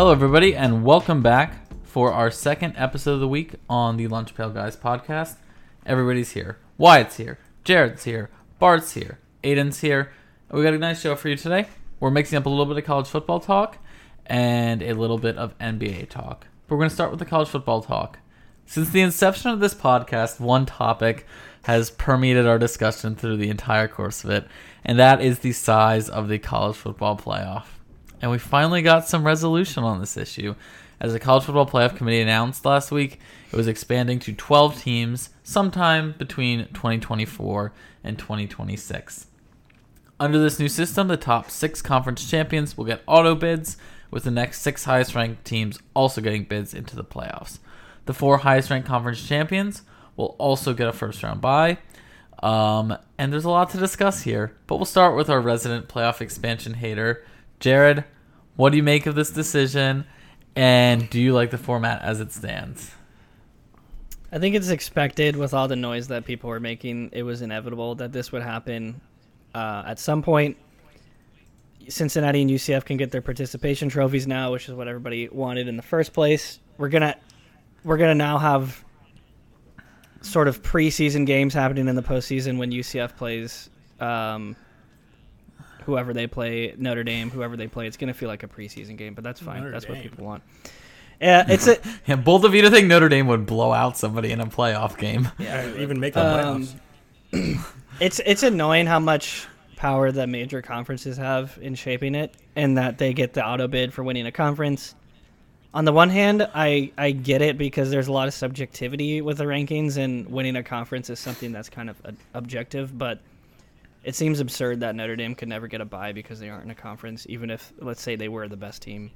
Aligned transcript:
Hello, 0.00 0.12
everybody, 0.12 0.56
and 0.56 0.82
welcome 0.82 1.20
back 1.20 1.56
for 1.82 2.10
our 2.10 2.30
second 2.30 2.72
episode 2.78 3.12
of 3.12 3.20
the 3.20 3.28
week 3.28 3.56
on 3.68 3.98
the 3.98 4.06
Lunch 4.06 4.34
Pail 4.34 4.48
Guys 4.48 4.74
podcast. 4.74 5.36
Everybody's 5.84 6.30
here. 6.30 6.56
Wyatt's 6.78 7.18
here. 7.18 7.38
Jarod's 7.66 8.04
here. 8.04 8.30
Bart's 8.58 8.94
here. 8.94 9.18
Aidan's 9.44 9.80
here. 9.80 10.10
We 10.50 10.62
got 10.62 10.72
a 10.72 10.78
nice 10.78 11.02
show 11.02 11.16
for 11.16 11.28
you 11.28 11.36
today. 11.36 11.66
We're 12.00 12.10
mixing 12.10 12.38
up 12.38 12.46
a 12.46 12.48
little 12.48 12.64
bit 12.64 12.78
of 12.78 12.84
college 12.84 13.08
football 13.08 13.40
talk 13.40 13.76
and 14.24 14.82
a 14.82 14.94
little 14.94 15.18
bit 15.18 15.36
of 15.36 15.56
NBA 15.58 16.08
talk. 16.08 16.46
But 16.66 16.76
we're 16.76 16.80
going 16.80 16.88
to 16.88 16.94
start 16.94 17.10
with 17.10 17.18
the 17.18 17.26
college 17.26 17.48
football 17.48 17.82
talk. 17.82 18.20
Since 18.64 18.88
the 18.88 19.02
inception 19.02 19.50
of 19.50 19.60
this 19.60 19.74
podcast, 19.74 20.40
one 20.40 20.64
topic 20.64 21.26
has 21.64 21.90
permeated 21.90 22.46
our 22.46 22.58
discussion 22.58 23.16
through 23.16 23.36
the 23.36 23.50
entire 23.50 23.86
course 23.86 24.24
of 24.24 24.30
it, 24.30 24.48
and 24.82 24.98
that 24.98 25.20
is 25.20 25.40
the 25.40 25.52
size 25.52 26.08
of 26.08 26.28
the 26.28 26.38
college 26.38 26.76
football 26.76 27.18
playoff 27.18 27.66
and 28.20 28.30
we 28.30 28.38
finally 28.38 28.82
got 28.82 29.08
some 29.08 29.24
resolution 29.24 29.84
on 29.84 30.00
this 30.00 30.16
issue. 30.16 30.54
As 31.00 31.12
the 31.12 31.20
College 31.20 31.44
Football 31.44 31.66
Playoff 31.66 31.96
Committee 31.96 32.20
announced 32.20 32.64
last 32.64 32.92
week, 32.92 33.20
it 33.50 33.56
was 33.56 33.66
expanding 33.66 34.18
to 34.20 34.34
12 34.34 34.82
teams 34.82 35.30
sometime 35.42 36.14
between 36.18 36.66
2024 36.74 37.72
and 38.04 38.18
2026. 38.18 39.26
Under 40.18 40.38
this 40.38 40.58
new 40.58 40.68
system, 40.68 41.08
the 41.08 41.16
top 41.16 41.50
six 41.50 41.80
conference 41.80 42.28
champions 42.30 42.76
will 42.76 42.84
get 42.84 43.02
auto 43.06 43.34
bids, 43.34 43.78
with 44.10 44.24
the 44.24 44.30
next 44.30 44.60
six 44.60 44.84
highest 44.84 45.14
ranked 45.14 45.44
teams 45.44 45.78
also 45.94 46.20
getting 46.20 46.44
bids 46.44 46.74
into 46.74 46.96
the 46.96 47.04
playoffs. 47.04 47.58
The 48.06 48.14
four 48.14 48.38
highest 48.38 48.70
ranked 48.70 48.88
conference 48.88 49.26
champions 49.26 49.82
will 50.16 50.34
also 50.38 50.74
get 50.74 50.88
a 50.88 50.92
first 50.92 51.22
round 51.22 51.40
bye. 51.40 51.78
Um, 52.42 52.96
and 53.18 53.32
there's 53.32 53.44
a 53.44 53.50
lot 53.50 53.70
to 53.70 53.78
discuss 53.78 54.22
here, 54.22 54.56
but 54.66 54.76
we'll 54.76 54.86
start 54.86 55.16
with 55.16 55.28
our 55.28 55.40
resident 55.40 55.88
playoff 55.88 56.20
expansion 56.20 56.74
hater, 56.74 57.24
Jarod, 57.60 58.04
what 58.56 58.70
do 58.70 58.76
you 58.76 58.82
make 58.82 59.06
of 59.06 59.14
this 59.14 59.30
decision? 59.30 60.06
And 60.56 61.08
do 61.10 61.20
you 61.20 61.32
like 61.32 61.50
the 61.50 61.58
format 61.58 62.02
as 62.02 62.20
it 62.20 62.32
stands? 62.32 62.90
I 64.32 64.38
think 64.38 64.54
it's 64.54 64.68
expected 64.68 65.36
with 65.36 65.54
all 65.54 65.68
the 65.68 65.76
noise 65.76 66.08
that 66.08 66.24
people 66.24 66.50
were 66.50 66.60
making. 66.60 67.10
It 67.12 67.22
was 67.22 67.42
inevitable 67.42 67.96
that 67.96 68.12
this 68.12 68.32
would 68.32 68.42
happen 68.42 69.00
uh, 69.54 69.84
at 69.86 69.98
some 69.98 70.22
point. 70.22 70.56
Cincinnati 71.88 72.42
and 72.42 72.50
UCF 72.50 72.84
can 72.84 72.96
get 72.96 73.10
their 73.10 73.22
participation 73.22 73.88
trophies 73.88 74.26
now, 74.26 74.52
which 74.52 74.68
is 74.68 74.74
what 74.74 74.86
everybody 74.88 75.28
wanted 75.28 75.66
in 75.68 75.76
the 75.76 75.82
first 75.82 76.12
place. 76.12 76.60
We're 76.78 76.88
gonna 76.88 77.16
we're 77.82 77.96
gonna 77.96 78.14
now 78.14 78.38
have 78.38 78.84
sort 80.22 80.46
of 80.46 80.62
preseason 80.62 81.26
games 81.26 81.54
happening 81.54 81.88
in 81.88 81.96
the 81.96 82.02
postseason 82.02 82.58
when 82.58 82.70
UCF 82.70 83.16
plays 83.16 83.70
um, 83.98 84.54
whoever 85.82 86.12
they 86.12 86.26
play, 86.26 86.74
Notre 86.76 87.04
Dame, 87.04 87.30
whoever 87.30 87.56
they 87.56 87.68
play. 87.68 87.86
It's 87.86 87.96
going 87.96 88.08
to 88.08 88.14
feel 88.14 88.28
like 88.28 88.42
a 88.42 88.48
preseason 88.48 88.96
game, 88.96 89.14
but 89.14 89.24
that's 89.24 89.40
fine. 89.40 89.58
Notre 89.58 89.72
that's 89.72 89.84
Dame. 89.84 89.96
what 89.96 90.02
people 90.02 90.24
want. 90.24 90.42
Yeah, 91.20 91.44
it's 91.48 91.66
a 91.66 91.78
yeah. 92.06 92.16
Both 92.16 92.44
of 92.44 92.54
you 92.54 92.62
to 92.62 92.70
think 92.70 92.86
Notre 92.88 93.08
Dame 93.08 93.26
would 93.26 93.46
blow 93.46 93.72
out 93.72 93.98
somebody 93.98 94.30
in 94.30 94.40
a 94.40 94.46
playoff 94.46 94.96
game. 94.96 95.28
Yeah, 95.38 95.76
even 95.76 96.00
make 96.00 96.14
the 96.14 96.24
um, 96.24 96.66
playoffs. 97.32 97.64
it's 98.00 98.20
it's 98.24 98.42
annoying 98.42 98.86
how 98.86 98.98
much 98.98 99.46
power 99.76 100.12
the 100.12 100.26
major 100.26 100.62
conferences 100.62 101.16
have 101.18 101.58
in 101.60 101.74
shaping 101.74 102.14
it, 102.14 102.34
and 102.56 102.78
that 102.78 102.98
they 102.98 103.12
get 103.12 103.34
the 103.34 103.46
auto 103.46 103.68
bid 103.68 103.92
for 103.92 104.02
winning 104.02 104.26
a 104.26 104.32
conference. 104.32 104.94
On 105.72 105.84
the 105.84 105.92
one 105.92 106.08
hand, 106.08 106.48
I 106.54 106.90
I 106.96 107.10
get 107.10 107.42
it 107.42 107.58
because 107.58 107.90
there's 107.90 108.08
a 108.08 108.12
lot 108.12 108.26
of 108.26 108.34
subjectivity 108.34 109.20
with 109.20 109.36
the 109.36 109.44
rankings, 109.44 109.98
and 109.98 110.26
winning 110.26 110.56
a 110.56 110.62
conference 110.62 111.10
is 111.10 111.18
something 111.18 111.52
that's 111.52 111.68
kind 111.68 111.90
of 111.90 112.00
objective, 112.32 112.96
but 112.96 113.20
it 114.02 114.14
seems 114.14 114.40
absurd 114.40 114.80
that 114.80 114.94
Notre 114.94 115.16
Dame 115.16 115.34
could 115.34 115.48
never 115.48 115.66
get 115.66 115.80
a 115.80 115.84
bye 115.84 116.12
because 116.12 116.40
they 116.40 116.48
aren't 116.48 116.64
in 116.64 116.70
a 116.70 116.74
conference, 116.74 117.26
even 117.28 117.50
if 117.50 117.72
let's 117.78 118.00
say 118.00 118.16
they 118.16 118.28
were 118.28 118.48
the 118.48 118.56
best 118.56 118.82
team 118.82 119.10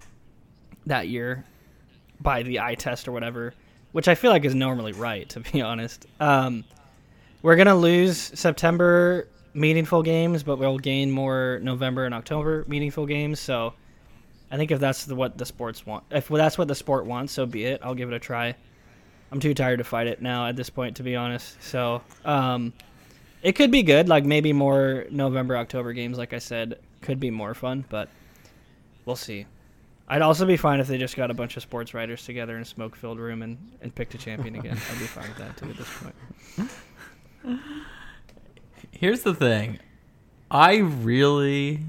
that 0.87 1.09
year 1.09 1.45
by 2.21 2.43
the 2.43 2.61
eye 2.61 2.75
test 2.75 3.09
or 3.09 3.13
whatever, 3.13 3.55
which 3.93 4.09
I 4.09 4.15
feel 4.15 4.31
like 4.31 4.45
is 4.45 4.55
normally 4.55 4.93
right 4.93 5.29
to 5.31 5.41
be 5.41 5.63
honest. 5.63 6.07
Um, 6.21 6.65
we're 7.43 7.57
gonna 7.57 7.75
lose 7.75 8.19
September 8.19 9.29
meaningful 9.55 10.03
games, 10.03 10.43
but 10.43 10.59
we'll 10.59 10.79
gain 10.79 11.11
more 11.11 11.61
November 11.63 12.05
and 12.05 12.15
October 12.15 12.65
meaningful 12.67 13.07
games. 13.07 13.41
So 13.41 13.75
I 14.51 14.57
think 14.57 14.71
if 14.71 14.81
that's 14.81 15.05
the, 15.05 15.15
what 15.15 15.39
the 15.39 15.47
sports 15.47 15.87
want, 15.87 16.05
if 16.11 16.29
that's 16.29 16.59
what 16.59 16.69
the 16.69 16.75
sport 16.75 17.07
wants, 17.07 17.33
so 17.33 17.47
be 17.47 17.65
it. 17.65 17.81
I'll 17.83 17.95
give 17.95 18.11
it 18.11 18.15
a 18.15 18.19
try. 18.19 18.55
I'm 19.31 19.41
too 19.41 19.55
tired 19.55 19.79
to 19.79 19.85
fight 19.85 20.07
it 20.07 20.21
now 20.21 20.47
at 20.47 20.57
this 20.57 20.71
point, 20.71 20.97
to 20.97 21.03
be 21.03 21.17
honest. 21.17 21.63
So. 21.63 22.03
Um, 22.25 22.73
it 23.45 23.53
could 23.53 23.71
be 23.71 23.83
good. 23.83 24.09
Like 24.09 24.25
maybe 24.25 24.53
more 24.53 25.05
November, 25.11 25.57
October 25.57 25.93
games, 25.93 26.19
like 26.19 26.33
I 26.33 26.39
said, 26.39 26.79
could 27.03 27.21
be 27.21 27.31
more 27.31 27.55
fun, 27.55 27.85
but 27.91 28.09
we'll 29.05 29.17
see. 29.17 29.47
I'd 30.09 30.23
also 30.23 30.47
be 30.47 30.57
fine 30.57 30.81
if 30.81 30.89
they 30.89 30.99
just 30.99 31.15
got 31.15 31.31
a 31.31 31.35
bunch 31.35 31.57
of 31.57 31.63
sports 31.63 31.95
writers 31.95 32.25
together 32.25 32.57
in 32.57 32.63
a 32.63 32.65
smoke 32.65 32.97
filled 32.97 33.19
room 33.19 33.43
and, 33.43 33.59
and 33.83 33.95
picked 33.95 34.15
a 34.15 34.19
champion 34.19 34.55
again. 34.57 34.79
I'd 34.91 34.99
be 34.99 35.05
fine 35.05 35.29
with 35.29 35.39
that 35.39 35.57
too 35.59 35.69
at 35.69 35.77
this 35.77 35.89
point. 37.47 37.61
Here's 38.91 39.23
the 39.23 39.35
thing. 39.35 39.79
I 40.51 40.77
really 40.77 41.81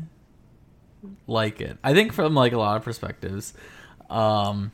like 1.25 1.61
it. 1.61 1.77
I 1.83 1.93
think 1.93 2.11
from 2.11 2.35
like 2.35 2.51
a 2.51 2.57
lot 2.57 2.75
of 2.75 2.83
perspectives. 2.83 3.53
Um, 4.09 4.71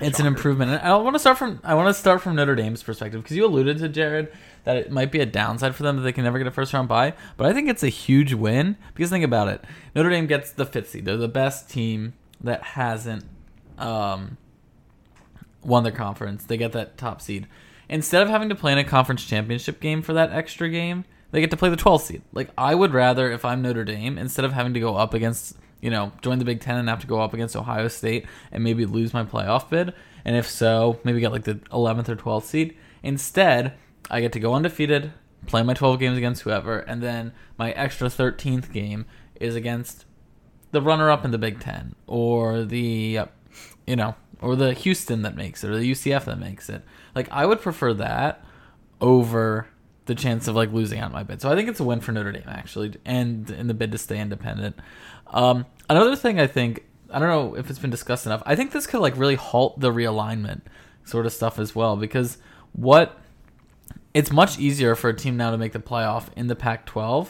it's 0.00 0.18
an 0.18 0.26
improvement. 0.26 0.70
And 0.70 0.80
I 0.80 0.96
want 0.96 1.14
to 1.14 1.18
start 1.18 1.38
from 1.38 1.60
I 1.62 1.74
want 1.74 1.88
to 1.88 1.94
start 1.94 2.22
from 2.22 2.36
Notre 2.36 2.54
Dame's 2.54 2.82
perspective 2.82 3.22
because 3.22 3.36
you 3.36 3.44
alluded 3.44 3.78
to 3.78 3.88
Jarod 3.88 4.32
that 4.64 4.76
it 4.76 4.90
might 4.90 5.10
be 5.10 5.20
a 5.20 5.26
downside 5.26 5.74
for 5.74 5.82
them 5.82 5.96
that 5.96 6.02
they 6.02 6.12
can 6.12 6.24
never 6.24 6.38
get 6.38 6.46
a 6.46 6.50
first 6.50 6.72
round 6.72 6.88
bye, 6.88 7.14
but 7.36 7.46
I 7.46 7.52
think 7.52 7.68
it's 7.68 7.82
a 7.82 7.88
huge 7.88 8.32
win 8.32 8.76
because 8.94 9.10
think 9.10 9.24
about 9.24 9.48
it. 9.48 9.64
Notre 9.94 10.10
Dame 10.10 10.26
gets 10.26 10.52
the 10.52 10.64
fifth 10.64 10.90
seed. 10.90 11.04
They're 11.04 11.16
the 11.16 11.28
best 11.28 11.68
team 11.68 12.14
that 12.40 12.62
hasn't 12.62 13.24
um, 13.78 14.36
won 15.62 15.82
their 15.82 15.92
conference. 15.92 16.44
They 16.44 16.56
get 16.56 16.72
that 16.72 16.96
top 16.96 17.20
seed. 17.20 17.46
Instead 17.88 18.22
of 18.22 18.28
having 18.28 18.48
to 18.48 18.54
play 18.54 18.72
in 18.72 18.78
a 18.78 18.84
conference 18.84 19.24
championship 19.24 19.80
game 19.80 20.00
for 20.00 20.12
that 20.14 20.32
extra 20.32 20.70
game, 20.70 21.04
they 21.30 21.40
get 21.40 21.50
to 21.50 21.56
play 21.56 21.68
the 21.68 21.76
12th 21.76 22.02
seed. 22.02 22.22
Like 22.32 22.50
I 22.56 22.74
would 22.74 22.94
rather 22.94 23.30
if 23.30 23.44
I'm 23.44 23.62
Notre 23.62 23.84
Dame 23.84 24.16
instead 24.16 24.44
of 24.44 24.52
having 24.52 24.74
to 24.74 24.80
go 24.80 24.96
up 24.96 25.12
against 25.12 25.56
you 25.82 25.90
know, 25.90 26.12
join 26.22 26.38
the 26.38 26.44
Big 26.46 26.60
Ten 26.60 26.78
and 26.78 26.88
have 26.88 27.00
to 27.00 27.06
go 27.06 27.20
up 27.20 27.34
against 27.34 27.54
Ohio 27.54 27.88
State 27.88 28.24
and 28.50 28.64
maybe 28.64 28.86
lose 28.86 29.12
my 29.12 29.24
playoff 29.24 29.68
bid? 29.68 29.92
And 30.24 30.36
if 30.36 30.48
so, 30.48 30.98
maybe 31.04 31.20
get 31.20 31.32
like 31.32 31.44
the 31.44 31.56
11th 31.56 32.08
or 32.08 32.16
12th 32.16 32.44
seed. 32.44 32.76
Instead, 33.02 33.74
I 34.10 34.20
get 34.20 34.32
to 34.32 34.40
go 34.40 34.54
undefeated, 34.54 35.12
play 35.46 35.62
my 35.62 35.74
12 35.74 35.98
games 35.98 36.16
against 36.16 36.42
whoever, 36.42 36.78
and 36.78 37.02
then 37.02 37.32
my 37.58 37.72
extra 37.72 38.08
13th 38.08 38.72
game 38.72 39.04
is 39.40 39.56
against 39.56 40.06
the 40.70 40.80
runner 40.80 41.10
up 41.10 41.24
in 41.24 41.32
the 41.32 41.38
Big 41.38 41.60
Ten 41.60 41.94
or 42.06 42.62
the, 42.64 43.20
you 43.86 43.96
know, 43.96 44.14
or 44.40 44.56
the 44.56 44.72
Houston 44.72 45.22
that 45.22 45.36
makes 45.36 45.62
it 45.62 45.70
or 45.70 45.76
the 45.76 45.90
UCF 45.90 46.24
that 46.24 46.38
makes 46.38 46.68
it. 46.68 46.82
Like, 47.14 47.28
I 47.30 47.44
would 47.44 47.60
prefer 47.60 47.92
that 47.94 48.44
over 49.00 49.66
the 50.06 50.14
chance 50.14 50.48
of 50.48 50.56
like 50.56 50.72
losing 50.72 50.98
out 50.98 51.12
my 51.12 51.22
bid. 51.22 51.40
So 51.40 51.50
I 51.50 51.54
think 51.54 51.68
it's 51.68 51.80
a 51.80 51.84
win 51.84 52.00
for 52.00 52.12
Notre 52.12 52.32
Dame 52.32 52.48
actually, 52.48 52.94
and 53.04 53.48
in 53.50 53.66
the 53.66 53.74
bid 53.74 53.92
to 53.92 53.98
stay 53.98 54.18
independent. 54.18 54.76
Um, 55.32 55.66
another 55.88 56.16
thing 56.16 56.38
I 56.38 56.46
think 56.46 56.84
I 57.12 57.18
don't 57.18 57.28
know 57.28 57.56
if 57.56 57.68
it's 57.68 57.78
been 57.78 57.90
discussed 57.90 58.26
enough. 58.26 58.42
I 58.46 58.56
think 58.56 58.72
this 58.72 58.86
could 58.86 59.00
like 59.00 59.16
really 59.16 59.34
halt 59.34 59.78
the 59.78 59.92
realignment 59.92 60.62
sort 61.04 61.26
of 61.26 61.32
stuff 61.32 61.58
as 61.58 61.74
well 61.74 61.96
because 61.96 62.38
what 62.72 63.18
it's 64.14 64.30
much 64.30 64.58
easier 64.58 64.94
for 64.94 65.10
a 65.10 65.14
team 65.14 65.36
now 65.36 65.50
to 65.50 65.58
make 65.58 65.72
the 65.72 65.78
playoff 65.78 66.26
in 66.36 66.46
the 66.46 66.56
Pac-12 66.56 67.28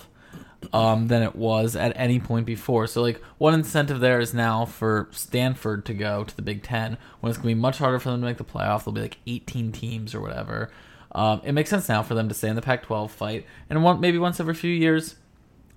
um, 0.72 1.08
than 1.08 1.22
it 1.22 1.34
was 1.34 1.75
at 1.75 1.93
any 1.96 2.20
point 2.20 2.46
before. 2.46 2.87
So 2.87 3.02
like 3.02 3.20
one 3.38 3.54
incentive 3.54 4.00
there 4.00 4.20
is 4.20 4.32
now 4.32 4.64
for 4.64 5.08
Stanford 5.10 5.84
to 5.87 5.94
go 5.94 6.25
to 6.25 6.37
the 6.37 6.43
Big 6.43 6.62
Ten 6.62 6.96
when 7.20 7.31
it's 7.31 7.38
gonna 7.38 7.48
be 7.48 7.55
much 7.55 7.78
harder 7.78 7.98
for 7.98 8.10
them 8.10 8.20
to 8.20 8.26
make 8.26 8.37
the 8.37 8.44
playoff. 8.44 8.84
There'll 8.84 8.93
be 8.93 9.02
like 9.02 9.19
18 9.26 9.72
teams 9.72 10.14
or 10.14 10.20
whatever. 10.20 10.70
Um, 11.12 11.43
it 11.44 11.52
makes 11.52 11.70
sense 11.70 11.88
now 11.88 12.02
for 12.02 12.14
them 12.14 12.28
to 12.28 12.34
stay 12.34 12.48
in 12.48 12.56
the 12.56 12.62
Pac-12 12.62 13.10
fight, 13.10 13.46
and 13.69 13.84
one, 13.84 14.00
maybe 14.00 14.16
once 14.16 14.40
every 14.40 14.55
few 14.55 14.70
years 14.70 15.16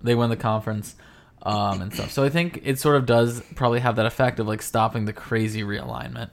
they 0.02 0.16
win 0.16 0.30
the 0.30 0.38
conference 0.38 0.96
um, 1.44 1.82
and 1.82 1.94
stuff. 1.94 2.12
So 2.12 2.24
I 2.24 2.30
think 2.30 2.62
it 2.64 2.80
sort 2.80 2.96
of 2.96 3.06
does 3.06 3.42
probably 3.56 3.80
have 3.80 3.96
that 3.98 4.06
effect 4.06 4.40
of 4.40 4.48
like 4.48 4.62
stopping 4.62 5.06
the 5.06 5.14
crazy 5.14 5.64
realignment. 5.64 6.30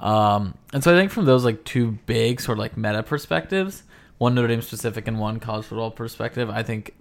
Um, 0.00 0.56
and 0.72 0.84
so 0.84 0.94
I 0.94 0.98
think 0.98 1.10
from 1.10 1.24
those 1.24 1.44
like 1.44 1.64
two 1.64 1.92
big 2.06 2.40
sort 2.40 2.58
of 2.58 2.60
like 2.60 2.76
meta 2.76 3.02
perspectives, 3.02 3.82
one 4.18 4.34
Notre 4.34 4.48
Dame 4.48 4.62
specific 4.62 5.08
and 5.08 5.18
one 5.18 5.40
college 5.40 5.66
football 5.66 5.90
perspective, 5.90 6.50
I 6.50 6.62
think 6.62 6.94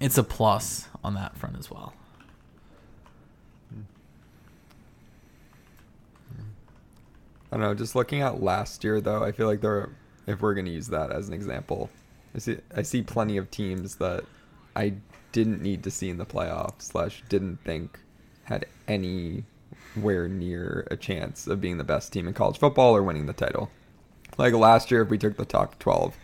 it's 0.00 0.18
a 0.18 0.24
plus 0.24 0.88
on 1.02 1.14
that 1.14 1.36
front 1.36 1.58
as 1.58 1.70
well. 1.70 1.94
I 7.50 7.56
don't 7.56 7.60
know. 7.60 7.74
Just 7.74 7.94
looking 7.94 8.22
at 8.22 8.42
last 8.42 8.82
year, 8.82 9.00
though, 9.00 9.22
I 9.22 9.32
feel 9.32 9.46
like 9.46 9.60
there, 9.60 9.72
are, 9.72 9.90
if 10.26 10.42
we're 10.42 10.54
going 10.54 10.66
to 10.66 10.72
use 10.72 10.88
that 10.88 11.12
as 11.12 11.28
an 11.28 11.34
example, 11.34 11.88
I 12.34 12.38
see 12.38 12.58
I 12.74 12.82
see 12.82 13.02
plenty 13.02 13.36
of 13.36 13.50
teams 13.50 13.94
that 13.96 14.24
I 14.74 14.94
didn't 15.36 15.60
need 15.60 15.84
to 15.84 15.90
see 15.90 16.08
in 16.08 16.16
the 16.16 16.24
playoffs 16.24 16.80
slash 16.80 17.22
didn't 17.28 17.62
think 17.62 18.00
had 18.44 18.64
anywhere 18.88 20.28
near 20.28 20.88
a 20.90 20.96
chance 20.96 21.46
of 21.46 21.60
being 21.60 21.76
the 21.76 21.84
best 21.84 22.10
team 22.10 22.26
in 22.26 22.32
college 22.32 22.56
football 22.56 22.96
or 22.96 23.02
winning 23.02 23.26
the 23.26 23.34
title. 23.34 23.70
Like 24.38 24.54
last 24.54 24.90
year, 24.90 25.02
if 25.02 25.10
we 25.10 25.18
took 25.18 25.36
the 25.36 25.44
top 25.44 25.78
12, 25.78 26.16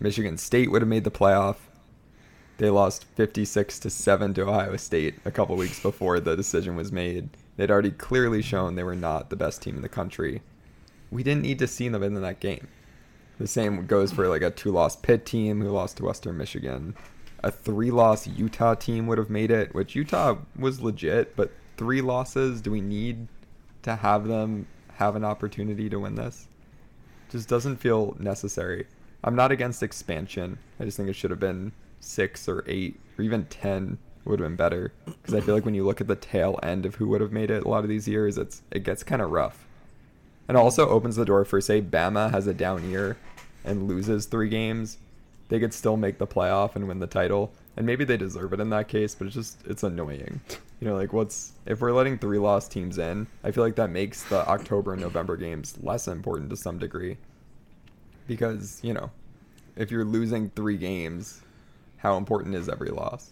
Michigan 0.00 0.36
State 0.36 0.70
would 0.70 0.82
have 0.82 0.88
made 0.90 1.04
the 1.04 1.10
playoff. 1.10 1.56
They 2.58 2.68
lost 2.68 3.06
56 3.16 3.78
to 3.78 3.88
7 3.88 4.34
to 4.34 4.42
Ohio 4.42 4.76
State 4.76 5.14
a 5.24 5.30
couple 5.30 5.56
weeks 5.56 5.80
before 5.80 6.20
the 6.20 6.36
decision 6.36 6.76
was 6.76 6.92
made. 6.92 7.30
They'd 7.56 7.70
already 7.70 7.90
clearly 7.90 8.42
shown 8.42 8.74
they 8.74 8.84
were 8.84 8.94
not 8.94 9.30
the 9.30 9.36
best 9.36 9.62
team 9.62 9.76
in 9.76 9.82
the 9.82 9.88
country. 9.88 10.42
We 11.10 11.22
didn't 11.22 11.40
need 11.40 11.58
to 11.60 11.66
see 11.66 11.88
them 11.88 12.02
in 12.02 12.20
that 12.20 12.40
game. 12.40 12.68
The 13.38 13.46
same 13.46 13.86
goes 13.86 14.12
for 14.12 14.28
like 14.28 14.42
a 14.42 14.50
two-loss 14.50 14.96
Pitt 14.96 15.24
team 15.24 15.62
who 15.62 15.70
lost 15.70 15.96
to 15.96 16.04
Western 16.04 16.36
Michigan. 16.36 16.94
A 17.42 17.50
three-loss 17.50 18.26
Utah 18.26 18.74
team 18.74 19.06
would 19.06 19.18
have 19.18 19.30
made 19.30 19.50
it, 19.50 19.74
which 19.74 19.94
Utah 19.94 20.36
was 20.56 20.80
legit, 20.80 21.34
but 21.34 21.50
three 21.76 22.00
losses, 22.00 22.60
do 22.60 22.70
we 22.70 22.80
need 22.80 23.26
to 23.82 23.96
have 23.96 24.28
them 24.28 24.66
have 24.94 25.16
an 25.16 25.24
opportunity 25.24 25.88
to 25.88 25.98
win 25.98 26.14
this? 26.14 26.46
Just 27.30 27.48
doesn't 27.48 27.78
feel 27.78 28.16
necessary. 28.18 28.86
I'm 29.24 29.34
not 29.34 29.52
against 29.52 29.82
expansion. 29.82 30.58
I 30.78 30.84
just 30.84 30.96
think 30.96 31.08
it 31.08 31.14
should 31.14 31.30
have 31.30 31.40
been 31.40 31.72
six 32.00 32.48
or 32.48 32.64
eight 32.66 33.00
or 33.16 33.24
even 33.24 33.46
ten 33.46 33.98
would 34.24 34.38
have 34.38 34.48
been 34.48 34.56
better 34.56 34.92
because 35.04 35.34
I 35.34 35.40
feel 35.40 35.54
like 35.54 35.64
when 35.64 35.74
you 35.74 35.84
look 35.84 36.00
at 36.00 36.06
the 36.06 36.16
tail 36.16 36.58
end 36.62 36.86
of 36.86 36.96
who 36.96 37.08
would 37.08 37.20
have 37.20 37.32
made 37.32 37.50
it 37.50 37.64
a 37.64 37.68
lot 37.68 37.82
of 37.82 37.88
these 37.88 38.06
years, 38.06 38.38
it's 38.38 38.62
it 38.70 38.84
gets 38.84 39.02
kind 39.02 39.22
of 39.22 39.30
rough. 39.30 39.66
And 40.48 40.56
also 40.56 40.88
opens 40.88 41.16
the 41.16 41.24
door 41.24 41.44
for 41.44 41.60
say 41.60 41.80
Bama 41.80 42.30
has 42.30 42.46
a 42.46 42.54
down 42.54 42.88
year 42.88 43.16
and 43.64 43.88
loses 43.88 44.26
three 44.26 44.48
games, 44.48 44.98
they 45.52 45.60
could 45.60 45.74
still 45.74 45.98
make 45.98 46.16
the 46.16 46.26
playoff 46.26 46.76
and 46.76 46.88
win 46.88 46.98
the 46.98 47.06
title. 47.06 47.52
And 47.76 47.84
maybe 47.84 48.06
they 48.06 48.16
deserve 48.16 48.54
it 48.54 48.60
in 48.60 48.70
that 48.70 48.88
case, 48.88 49.14
but 49.14 49.26
it's 49.26 49.36
just 49.36 49.58
it's 49.66 49.82
annoying. 49.82 50.40
You 50.80 50.88
know, 50.88 50.96
like 50.96 51.12
what's 51.12 51.52
if 51.66 51.82
we're 51.82 51.92
letting 51.92 52.16
three 52.16 52.38
lost 52.38 52.72
teams 52.72 52.96
in, 52.96 53.26
I 53.44 53.50
feel 53.50 53.62
like 53.62 53.76
that 53.76 53.90
makes 53.90 54.22
the 54.24 54.48
October 54.48 54.94
and 54.94 55.02
November 55.02 55.36
games 55.36 55.76
less 55.82 56.08
important 56.08 56.48
to 56.50 56.56
some 56.56 56.78
degree. 56.78 57.18
Because, 58.26 58.80
you 58.82 58.94
know, 58.94 59.10
if 59.76 59.90
you're 59.90 60.06
losing 60.06 60.48
three 60.56 60.78
games, 60.78 61.42
how 61.98 62.16
important 62.16 62.54
is 62.54 62.70
every 62.70 62.88
loss? 62.88 63.28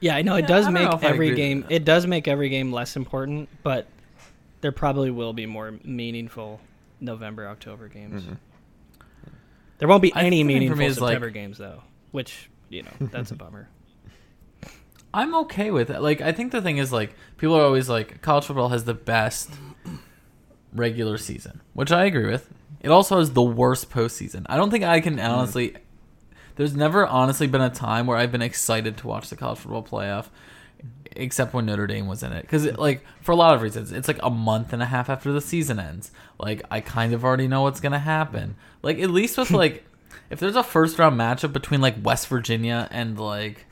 Yeah, 0.00 0.16
I 0.16 0.22
know 0.22 0.36
it 0.36 0.46
does 0.46 0.66
I 0.66 0.70
know 0.70 0.90
make 0.90 1.02
every 1.02 1.34
game. 1.34 1.64
It 1.70 1.86
does 1.86 2.06
make 2.06 2.28
every 2.28 2.50
game 2.50 2.72
less 2.72 2.94
important, 2.94 3.48
but 3.62 3.86
there 4.60 4.72
probably 4.72 5.10
will 5.10 5.32
be 5.32 5.46
more 5.46 5.78
meaningful 5.82 6.60
November 7.00 7.48
October 7.48 7.88
games. 7.88 8.24
Mhm. 8.24 8.36
There 9.78 9.88
won't 9.88 10.02
be 10.02 10.12
any 10.14 10.30
think 10.30 10.42
for 10.42 10.46
me 10.46 10.54
meaningful 10.54 10.86
is, 10.86 11.00
like- 11.00 11.32
games 11.32 11.58
though, 11.58 11.82
which 12.10 12.50
you 12.68 12.82
know 12.82 12.92
that's 13.00 13.30
a 13.30 13.36
bummer. 13.36 13.68
I'm 15.14 15.34
okay 15.36 15.70
with 15.70 15.88
it. 15.88 16.00
Like, 16.00 16.20
I 16.20 16.32
think 16.32 16.52
the 16.52 16.60
thing 16.60 16.76
is, 16.76 16.92
like, 16.92 17.14
people 17.38 17.56
are 17.56 17.62
always 17.62 17.88
like, 17.88 18.20
college 18.20 18.44
football 18.44 18.68
has 18.68 18.84
the 18.84 18.92
best 18.92 19.50
regular 20.74 21.16
season, 21.16 21.62
which 21.72 21.90
I 21.90 22.04
agree 22.04 22.26
with. 22.26 22.52
It 22.80 22.90
also 22.90 23.18
has 23.18 23.32
the 23.32 23.42
worst 23.42 23.90
postseason. 23.90 24.44
I 24.48 24.56
don't 24.56 24.70
think 24.70 24.84
I 24.84 25.00
can 25.00 25.16
mm-hmm. 25.16 25.30
honestly. 25.30 25.76
There's 26.56 26.74
never 26.74 27.06
honestly 27.06 27.46
been 27.46 27.60
a 27.60 27.70
time 27.70 28.06
where 28.06 28.16
I've 28.16 28.32
been 28.32 28.42
excited 28.42 28.96
to 28.98 29.06
watch 29.06 29.30
the 29.30 29.36
college 29.36 29.58
football 29.58 29.84
playoff, 29.84 30.26
except 31.16 31.54
when 31.54 31.66
Notre 31.66 31.86
Dame 31.86 32.06
was 32.06 32.22
in 32.22 32.32
it. 32.32 32.42
Because, 32.42 32.64
like, 32.78 33.04
for 33.20 33.32
a 33.32 33.36
lot 33.36 33.54
of 33.54 33.62
reasons, 33.62 33.92
it's 33.92 34.08
like 34.08 34.22
a 34.22 34.30
month 34.30 34.72
and 34.72 34.82
a 34.82 34.86
half 34.86 35.08
after 35.08 35.32
the 35.32 35.40
season 35.40 35.78
ends. 35.78 36.10
Like, 36.38 36.62
I 36.70 36.80
kind 36.80 37.12
of 37.12 37.24
already 37.24 37.48
know 37.48 37.62
what's 37.62 37.80
gonna 37.80 37.98
happen. 37.98 38.56
Like, 38.82 38.98
at 38.98 39.10
least 39.10 39.38
with 39.38 39.50
like, 39.52 39.84
if 40.30 40.40
there's 40.40 40.56
a 40.56 40.62
first 40.62 40.98
round 40.98 41.18
matchup 41.18 41.52
between 41.52 41.80
like 41.80 41.96
West 42.02 42.28
Virginia 42.28 42.88
and 42.90 43.18
like 43.18 43.66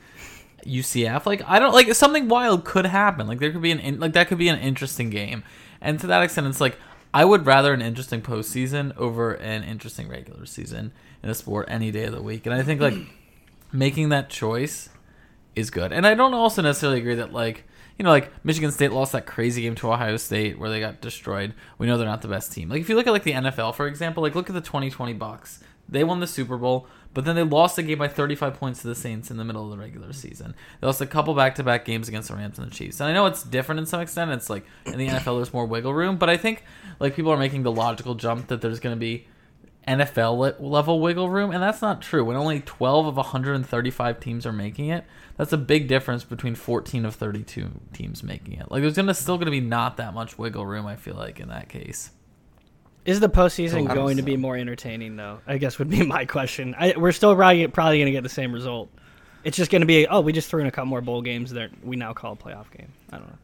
UCF. 0.67 1.25
Like 1.25 1.41
I 1.47 1.59
don't 1.59 1.73
like 1.73 1.93
something 1.95 2.27
wild 2.27 2.65
could 2.65 2.85
happen. 2.85 3.27
Like 3.27 3.39
there 3.39 3.51
could 3.51 3.61
be 3.61 3.71
an 3.71 3.79
in, 3.79 3.99
like 3.99 4.13
that 4.13 4.27
could 4.27 4.37
be 4.37 4.49
an 4.49 4.59
interesting 4.59 5.09
game. 5.09 5.43
And 5.81 5.99
to 5.99 6.07
that 6.07 6.21
extent, 6.21 6.47
it's 6.47 6.61
like 6.61 6.77
I 7.13 7.25
would 7.25 7.45
rather 7.45 7.73
an 7.73 7.81
interesting 7.81 8.21
postseason 8.21 8.95
over 8.97 9.33
an 9.33 9.63
interesting 9.63 10.07
regular 10.09 10.45
season 10.45 10.91
in 11.23 11.29
a 11.29 11.35
sport 11.35 11.67
any 11.69 11.91
day 11.91 12.05
of 12.05 12.13
the 12.13 12.21
week. 12.21 12.45
And 12.45 12.53
I 12.53 12.63
think 12.63 12.81
like 12.81 12.95
making 13.71 14.09
that 14.09 14.29
choice 14.29 14.89
is 15.57 15.69
good. 15.69 15.91
And 15.91 16.05
I 16.05 16.13
don't 16.13 16.33
also 16.33 16.61
necessarily 16.61 16.99
agree 16.99 17.15
that 17.15 17.33
like 17.33 17.63
you 17.97 18.03
know 18.03 18.11
like 18.11 18.31
Michigan 18.45 18.71
State 18.71 18.91
lost 18.91 19.11
that 19.11 19.25
crazy 19.25 19.63
game 19.63 19.75
to 19.75 19.91
Ohio 19.91 20.17
State 20.17 20.59
where 20.59 20.69
they 20.69 20.79
got 20.79 21.01
destroyed. 21.01 21.53
We 21.77 21.87
know 21.87 21.97
they're 21.97 22.07
not 22.07 22.21
the 22.21 22.27
best 22.27 22.51
team. 22.53 22.69
Like 22.69 22.81
if 22.81 22.89
you 22.89 22.95
look 22.95 23.07
at 23.07 23.13
like 23.13 23.23
the 23.23 23.33
NFL 23.33 23.75
for 23.75 23.87
example, 23.87 24.23
like 24.23 24.35
look 24.35 24.49
at 24.49 24.53
the 24.53 24.61
2020 24.61 25.13
Bucks. 25.13 25.59
They 25.89 26.03
won 26.03 26.19
the 26.19 26.27
Super 26.27 26.57
Bowl, 26.57 26.85
but 27.13 27.23
then 27.23 27.37
they 27.37 27.43
lost 27.43 27.77
a 27.77 27.83
game 27.83 27.97
by 27.99 28.09
35 28.09 28.55
points 28.55 28.81
to 28.81 28.87
the 28.87 28.95
Saints 28.95 29.31
in 29.31 29.37
the 29.37 29.45
middle 29.45 29.63
of 29.63 29.71
the 29.71 29.77
regular 29.77 30.11
season. 30.11 30.53
They 30.81 30.85
lost 30.85 30.99
a 30.99 31.05
couple 31.05 31.33
back-to-back 31.33 31.85
games 31.85 32.09
against 32.09 32.27
the 32.27 32.35
Rams 32.35 32.59
and 32.59 32.69
the 32.69 32.75
Chiefs. 32.75 32.99
And 32.99 33.09
I 33.09 33.13
know 33.13 33.25
it's 33.25 33.41
different 33.41 33.79
in 33.79 33.85
some 33.85 34.01
extent. 34.01 34.31
It's 34.31 34.49
like 34.49 34.65
in 34.85 34.97
the 34.97 35.07
NFL 35.07 35.37
there's 35.37 35.53
more 35.53 35.65
wiggle 35.65 35.93
room, 35.93 36.17
but 36.17 36.29
I 36.29 36.35
think 36.35 36.65
like 36.99 37.15
people 37.15 37.31
are 37.31 37.37
making 37.37 37.63
the 37.63 37.71
logical 37.71 38.15
jump 38.15 38.47
that 38.47 38.59
there's 38.59 38.81
going 38.81 38.95
to 38.95 38.99
be 38.99 39.27
NFL 39.87 40.59
level 40.59 40.99
wiggle 40.99 41.29
room, 41.29 41.51
and 41.51 41.63
that's 41.63 41.81
not 41.81 42.01
true. 42.01 42.25
When 42.25 42.35
only 42.35 42.59
12 42.59 43.07
of 43.07 43.15
135 43.15 44.19
teams 44.19 44.45
are 44.45 44.51
making 44.51 44.89
it, 44.89 45.05
that's 45.37 45.53
a 45.53 45.57
big 45.57 45.87
difference 45.87 46.23
between 46.23 46.55
14 46.55 47.05
of 47.05 47.15
32 47.15 47.69
teams 47.93 48.23
making 48.23 48.55
it. 48.55 48.71
Like 48.71 48.81
there's 48.81 48.95
gonna 48.95 49.13
still 49.13 49.37
gonna 49.37 49.51
be 49.51 49.61
not 49.61 49.97
that 49.97 50.13
much 50.13 50.37
wiggle 50.37 50.65
room. 50.65 50.85
I 50.85 50.95
feel 50.95 51.15
like 51.15 51.39
in 51.39 51.49
that 51.49 51.69
case. 51.69 52.11
Is 53.05 53.21
the 53.21 53.29
postseason 53.29 53.89
I 53.89 53.95
going 53.95 54.17
to 54.17 54.23
be 54.23 54.35
more 54.35 54.57
entertaining 54.57 55.15
though? 55.15 55.39
I 55.47 55.57
guess 55.57 55.79
would 55.79 55.89
be 55.89 56.03
my 56.05 56.25
question. 56.25 56.75
I, 56.77 56.93
we're 56.97 57.13
still 57.13 57.35
probably 57.35 57.65
probably 57.67 57.99
going 57.99 58.07
to 58.07 58.11
get 58.11 58.23
the 58.23 58.29
same 58.29 58.51
result. 58.51 58.89
It's 59.45 59.55
just 59.55 59.71
going 59.71 59.81
to 59.81 59.85
be 59.85 60.07
oh 60.07 60.19
we 60.19 60.33
just 60.33 60.49
threw 60.49 60.59
in 60.59 60.67
a 60.67 60.71
couple 60.71 60.87
more 60.87 61.01
bowl 61.01 61.21
games 61.21 61.51
that 61.51 61.69
we 61.85 61.95
now 61.95 62.13
call 62.13 62.33
a 62.33 62.35
playoff 62.35 62.69
game. 62.71 62.91
I 63.11 63.17
don't 63.17 63.27
know. 63.27 63.37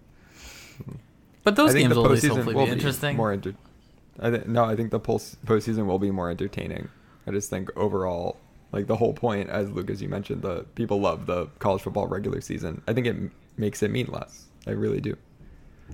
But 1.44 1.56
those 1.56 1.76
I 1.76 1.80
games 1.80 1.94
the 1.94 2.02
will 2.02 2.06
at 2.06 2.12
least 2.12 2.26
postseason 2.26 2.30
hopefully 2.30 2.56
will 2.56 2.66
be 2.66 2.72
interesting. 2.72 3.18
More 3.18 3.32
enter- 3.32 3.56
I 4.20 4.30
th- 4.30 4.46
no, 4.46 4.66
I 4.66 4.76
think 4.76 4.92
the 4.92 5.00
post 5.00 5.44
postseason 5.46 5.86
will 5.86 6.00
be 6.00 6.12
more 6.12 6.30
entertaining. 6.30 6.90
I 7.26 7.32
just 7.32 7.50
think 7.50 7.70
overall, 7.78 8.38
like 8.74 8.88
the 8.88 8.96
whole 8.98 9.14
point, 9.14 9.50
as 9.50 9.70
Luke, 9.72 9.90
as 9.90 10.02
you 10.02 10.10
mentioned, 10.10 10.42
the 10.42 10.64
people 10.76 11.00
love 11.00 11.26
the 11.28 11.46
college 11.60 11.82
football 11.84 12.08
regular 12.08 12.42
season. 12.42 12.82
I 12.88 12.94
think 12.94 13.08
it 13.08 13.12
m- 13.16 13.32
makes 13.56 13.82
it 13.84 13.92
mean 13.92 14.08
less. 14.08 14.46
I 14.68 14.72
really 14.72 15.00
do. 15.00 15.16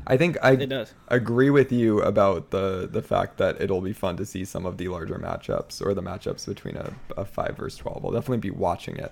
I 0.07 0.15
think 0.17 0.37
I 0.41 0.51
It 0.51 0.67
does. 0.69 0.93
agree 1.09 1.49
with 1.49 1.71
you 1.71 1.99
about 2.01 2.51
the 2.51 2.87
the 2.91 3.01
fact 3.01 3.37
that 3.37 3.59
it'll 3.61 3.81
be 3.81 3.91
fun 3.93 4.15
to 4.17 4.25
see 4.25 4.45
some 4.45 4.65
of 4.65 4.77
the 4.77 4.87
larger 4.87 5.15
matchups 5.19 5.85
or 5.85 5.93
the 5.93 6.01
matchups 6.03 6.45
between 6.47 6.77
a, 6.77 6.93
a 7.17 7.25
five 7.25 7.57
versus 7.57 7.77
twelve. 7.79 8.05
I'll 8.05 8.11
definitely 8.11 8.37
be 8.37 8.51
watching 8.51 8.95
it. 8.97 9.11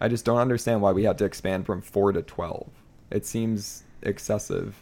I 0.00 0.08
just 0.08 0.24
don't 0.24 0.38
understand 0.38 0.82
why 0.82 0.92
we 0.92 1.04
had 1.04 1.18
to 1.18 1.24
expand 1.24 1.66
from 1.66 1.80
four 1.80 2.12
to 2.12 2.22
twelve. 2.22 2.68
It 3.10 3.24
seems 3.26 3.82
excessive, 4.02 4.76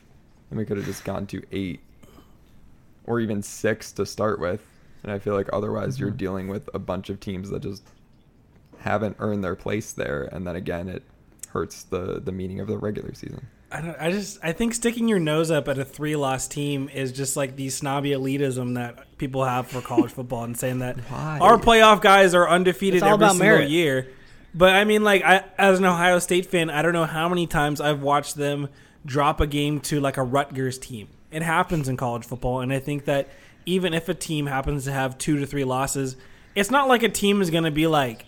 and 0.51 0.59
we 0.59 0.65
could 0.65 0.77
have 0.77 0.87
just 0.87 1.05
gone 1.05 1.27
to 1.29 1.43
eight 1.53 1.81
or 3.07 3.21
even 3.21 3.43
six 3.43 3.93
to 3.93 4.05
start 4.05 4.39
with. 4.41 4.67
And 5.03 5.11
I 5.13 5.19
feel 5.19 5.35
like 5.35 5.49
otherwise 5.53 5.99
you're 5.99 6.13
Mhm. 6.13 6.17
dealing 6.17 6.49
with 6.49 6.69
a 6.75 6.79
bunch 6.79 7.11
of 7.11 7.19
teams 7.21 7.51
that 7.51 7.63
just 7.63 7.83
haven't 8.83 9.17
earned 9.19 9.43
their 9.43 9.55
place 9.55 9.93
there, 9.93 10.29
and 10.33 10.47
then 10.47 10.57
again 10.57 10.89
it 10.89 11.03
hurts 11.49 11.85
the 11.85 12.21
the 12.21 12.33
meaning 12.33 12.61
of 12.61 12.67
the 12.67 12.79
regular 12.79 13.15
season. 13.15 13.47
I, 13.71 13.81
don't, 13.81 13.97
I 13.99 14.11
just 14.11 14.39
I 14.43 14.53
think 14.53 14.75
sticking 14.75 15.09
your 15.09 15.19
nose 15.19 15.51
up 15.51 15.67
at 15.69 15.79
a 15.79 15.85
three 15.85 16.17
loss 16.17 16.47
team 16.47 16.91
is 16.93 17.11
just 17.11 17.37
like 17.37 17.57
the 17.57 17.71
snobby 17.71 18.11
elitism 18.11 18.75
that 18.75 19.17
people 19.17 19.45
have 19.45 19.69
for 19.69 19.81
college 19.81 20.11
football 20.13 20.45
and 20.45 20.59
saying 20.59 20.81
that 20.81 20.99
Why? 21.01 21.39
our 21.41 21.57
playoff 21.57 22.03
guys 22.03 22.35
are 22.35 22.49
undefeated 22.49 23.03
every 23.03 23.29
single 23.29 23.35
merit. 23.39 23.71
year. 23.71 24.09
But 24.55 24.75
I 24.75 24.85
mean, 24.85 25.03
like 25.03 25.23
I 25.23 25.45
as 25.57 25.79
an 25.79 25.87
Ohio 25.87 26.19
State 26.19 26.47
fan, 26.47 26.69
I 26.69 26.83
don't 26.83 26.93
know 26.93 27.07
how 27.07 27.29
many 27.29 27.47
times 27.47 27.81
I've 27.81 28.03
watched 28.03 28.37
them 28.37 28.69
drop 29.07 29.41
a 29.41 29.47
game 29.47 29.81
to 29.81 30.01
like 30.01 30.17
a 30.17 30.23
Rutgers 30.23 30.79
team. 30.79 31.09
It 31.31 31.43
happens 31.43 31.89
in 31.89 31.97
college 31.97 32.25
football, 32.25 32.61
and 32.61 32.73
I 32.73 32.79
think 32.79 33.07
that 33.07 33.29
even 33.65 33.95
if 33.95 34.09
a 34.09 34.15
team 34.15 34.47
happens 34.47 34.85
to 34.85 34.93
have 34.93 35.17
two 35.17 35.39
to 35.39 35.47
three 35.47 35.65
losses, 35.65 36.17
it's 36.55 36.71
not 36.71 36.89
like 36.89 37.03
a 37.03 37.09
team 37.09 37.41
is 37.41 37.51
going 37.51 37.65
to 37.65 37.71
be 37.71 37.87
like 37.87 38.27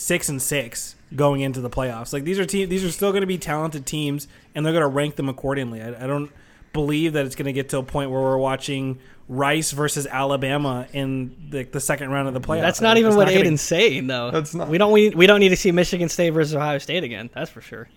six 0.00 0.28
and 0.28 0.40
six 0.40 0.96
going 1.14 1.40
into 1.42 1.60
the 1.60 1.70
playoffs. 1.70 2.12
Like 2.12 2.24
these 2.24 2.38
are 2.38 2.46
te- 2.46 2.64
these 2.64 2.84
are 2.84 2.90
still 2.90 3.10
going 3.12 3.20
to 3.22 3.26
be 3.26 3.38
talented 3.38 3.84
teams, 3.86 4.26
and 4.54 4.64
they're 4.64 4.72
going 4.72 4.82
to 4.82 4.88
rank 4.88 5.16
them 5.16 5.28
accordingly. 5.28 5.82
I, 5.82 6.04
I 6.04 6.06
don't 6.06 6.30
believe 6.72 7.12
that 7.14 7.26
it's 7.26 7.34
going 7.36 7.46
to 7.46 7.52
get 7.52 7.68
to 7.70 7.78
a 7.78 7.82
point 7.82 8.10
where 8.10 8.20
we're 8.20 8.38
watching 8.38 8.98
Rice 9.28 9.72
versus 9.72 10.06
Alabama 10.06 10.86
in 10.92 11.48
the, 11.50 11.64
the 11.64 11.80
second 11.80 12.10
round 12.10 12.28
of 12.28 12.34
the 12.34 12.40
playoffs. 12.40 12.62
That's 12.62 12.80
not 12.80 12.96
even 12.96 13.08
It's 13.08 13.16
what 13.16 13.26
gonna- 13.28 13.38
Aidan's 13.40 13.60
saying 13.60 14.06
though. 14.06 14.30
That's 14.30 14.54
not- 14.54 14.68
We 14.68 14.78
don't 14.78 14.92
we, 14.92 15.10
we 15.10 15.26
don't 15.26 15.40
need 15.40 15.50
to 15.50 15.56
see 15.56 15.72
Michigan 15.72 16.08
State 16.08 16.30
versus 16.30 16.54
Ohio 16.54 16.78
State 16.78 17.04
again. 17.04 17.28
That's 17.34 17.50
for 17.50 17.60
sure. 17.60 17.88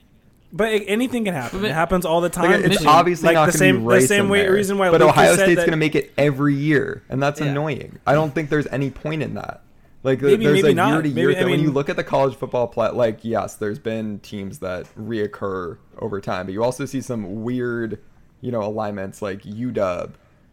But 0.51 0.73
it- 0.73 0.85
anything 0.87 1.23
can 1.25 1.33
happen. 1.33 1.63
It 1.65 1.71
happens 1.71 2.05
all 2.05 2.21
the 2.21 2.29
time. 2.29 2.45
Like, 2.51 2.59
it's 2.61 2.67
Michigan- 2.69 2.87
obviously 2.87 3.27
like 3.27 3.35
not 3.35 3.45
the 3.47 3.57
same 3.57 3.77
be 3.79 3.83
Rice 3.85 4.01
the 4.03 4.07
same 4.09 4.29
way, 4.29 4.47
reason 4.47 4.77
why. 4.77 4.89
but 4.91 5.01
Lucas 5.01 5.17
Ohio 5.17 5.33
State's 5.35 5.61
going 5.61 5.71
to 5.71 5.77
make 5.77 5.95
it 5.95 6.11
every 6.17 6.55
year, 6.55 7.01
and 7.09 7.21
that's 7.21 7.39
Yeah. 7.39 7.47
annoying. 7.47 7.99
I 8.05 8.13
don't 8.13 8.33
think 8.35 8.49
there's 8.49 8.67
any 8.67 8.89
point 8.91 9.23
in 9.23 9.35
that. 9.35 9.61
Like 10.03 10.21
Maybe- 10.21 10.43
there's 10.43 10.61
maybe 10.63 10.79
a 10.79 10.85
year 10.87 11.01
to 11.01 11.07
year 11.09 11.27
Maybe- 11.29 11.37
I 11.37 11.41
thing. 11.43 11.51
when 11.51 11.59
you 11.61 11.71
look 11.71 11.87
at 11.89 11.95
the 11.95 12.03
college 12.03 12.35
football 12.35 12.67
play, 12.67 12.89
like 12.89 13.23
yes, 13.23 13.55
there's 13.55 13.79
been 13.79 14.19
teams 14.19 14.59
that 14.59 14.85
reoccur 14.99 15.77
over 15.97 16.19
time, 16.19 16.45
but 16.47 16.53
you 16.53 16.63
also 16.63 16.85
see 16.85 16.99
some 17.01 17.43
weird, 17.43 17.99
you 18.41 18.51
know, 18.51 18.61
alignments 18.63 19.21
like 19.21 19.43
UW, 19.45 20.11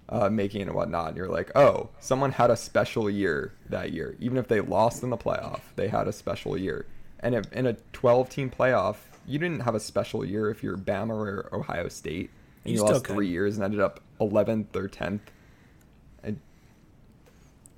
uh, 0.08 0.28
making 0.30 0.62
and 0.62 0.72
whatnot. 0.74 1.08
And 1.08 1.16
you're 1.16 1.28
like, 1.28 1.50
oh, 1.56 1.88
someone 1.98 2.32
had 2.32 2.50
a 2.50 2.56
special 2.56 3.10
year 3.10 3.52
that 3.68 3.92
year. 3.92 4.16
Even 4.20 4.38
if 4.38 4.46
they 4.48 4.60
lost 4.60 5.02
in 5.02 5.10
the 5.10 5.16
playoff, 5.16 5.60
they 5.76 5.88
had 5.88 6.06
a 6.06 6.12
special 6.12 6.56
year. 6.56 6.86
And 7.20 7.34
if, 7.34 7.52
in 7.52 7.66
a 7.66 7.74
12 7.92 8.28
team 8.30 8.50
playoff, 8.50 8.96
you 9.26 9.38
didn't 9.38 9.60
have 9.60 9.74
a 9.74 9.80
special 9.80 10.24
year 10.24 10.48
if 10.50 10.62
you're 10.62 10.76
Bama 10.76 11.10
or 11.10 11.48
Ohio 11.52 11.88
State. 11.88 12.30
And 12.64 12.72
You 12.74 12.80
you, 12.80 12.84
lost 12.86 13.04
could. 13.04 13.14
three 13.14 13.28
years 13.28 13.56
and 13.56 13.64
ended 13.64 13.80
up 13.80 14.00
11th 14.20 14.74
or 14.76 14.88
10th. 14.88 15.20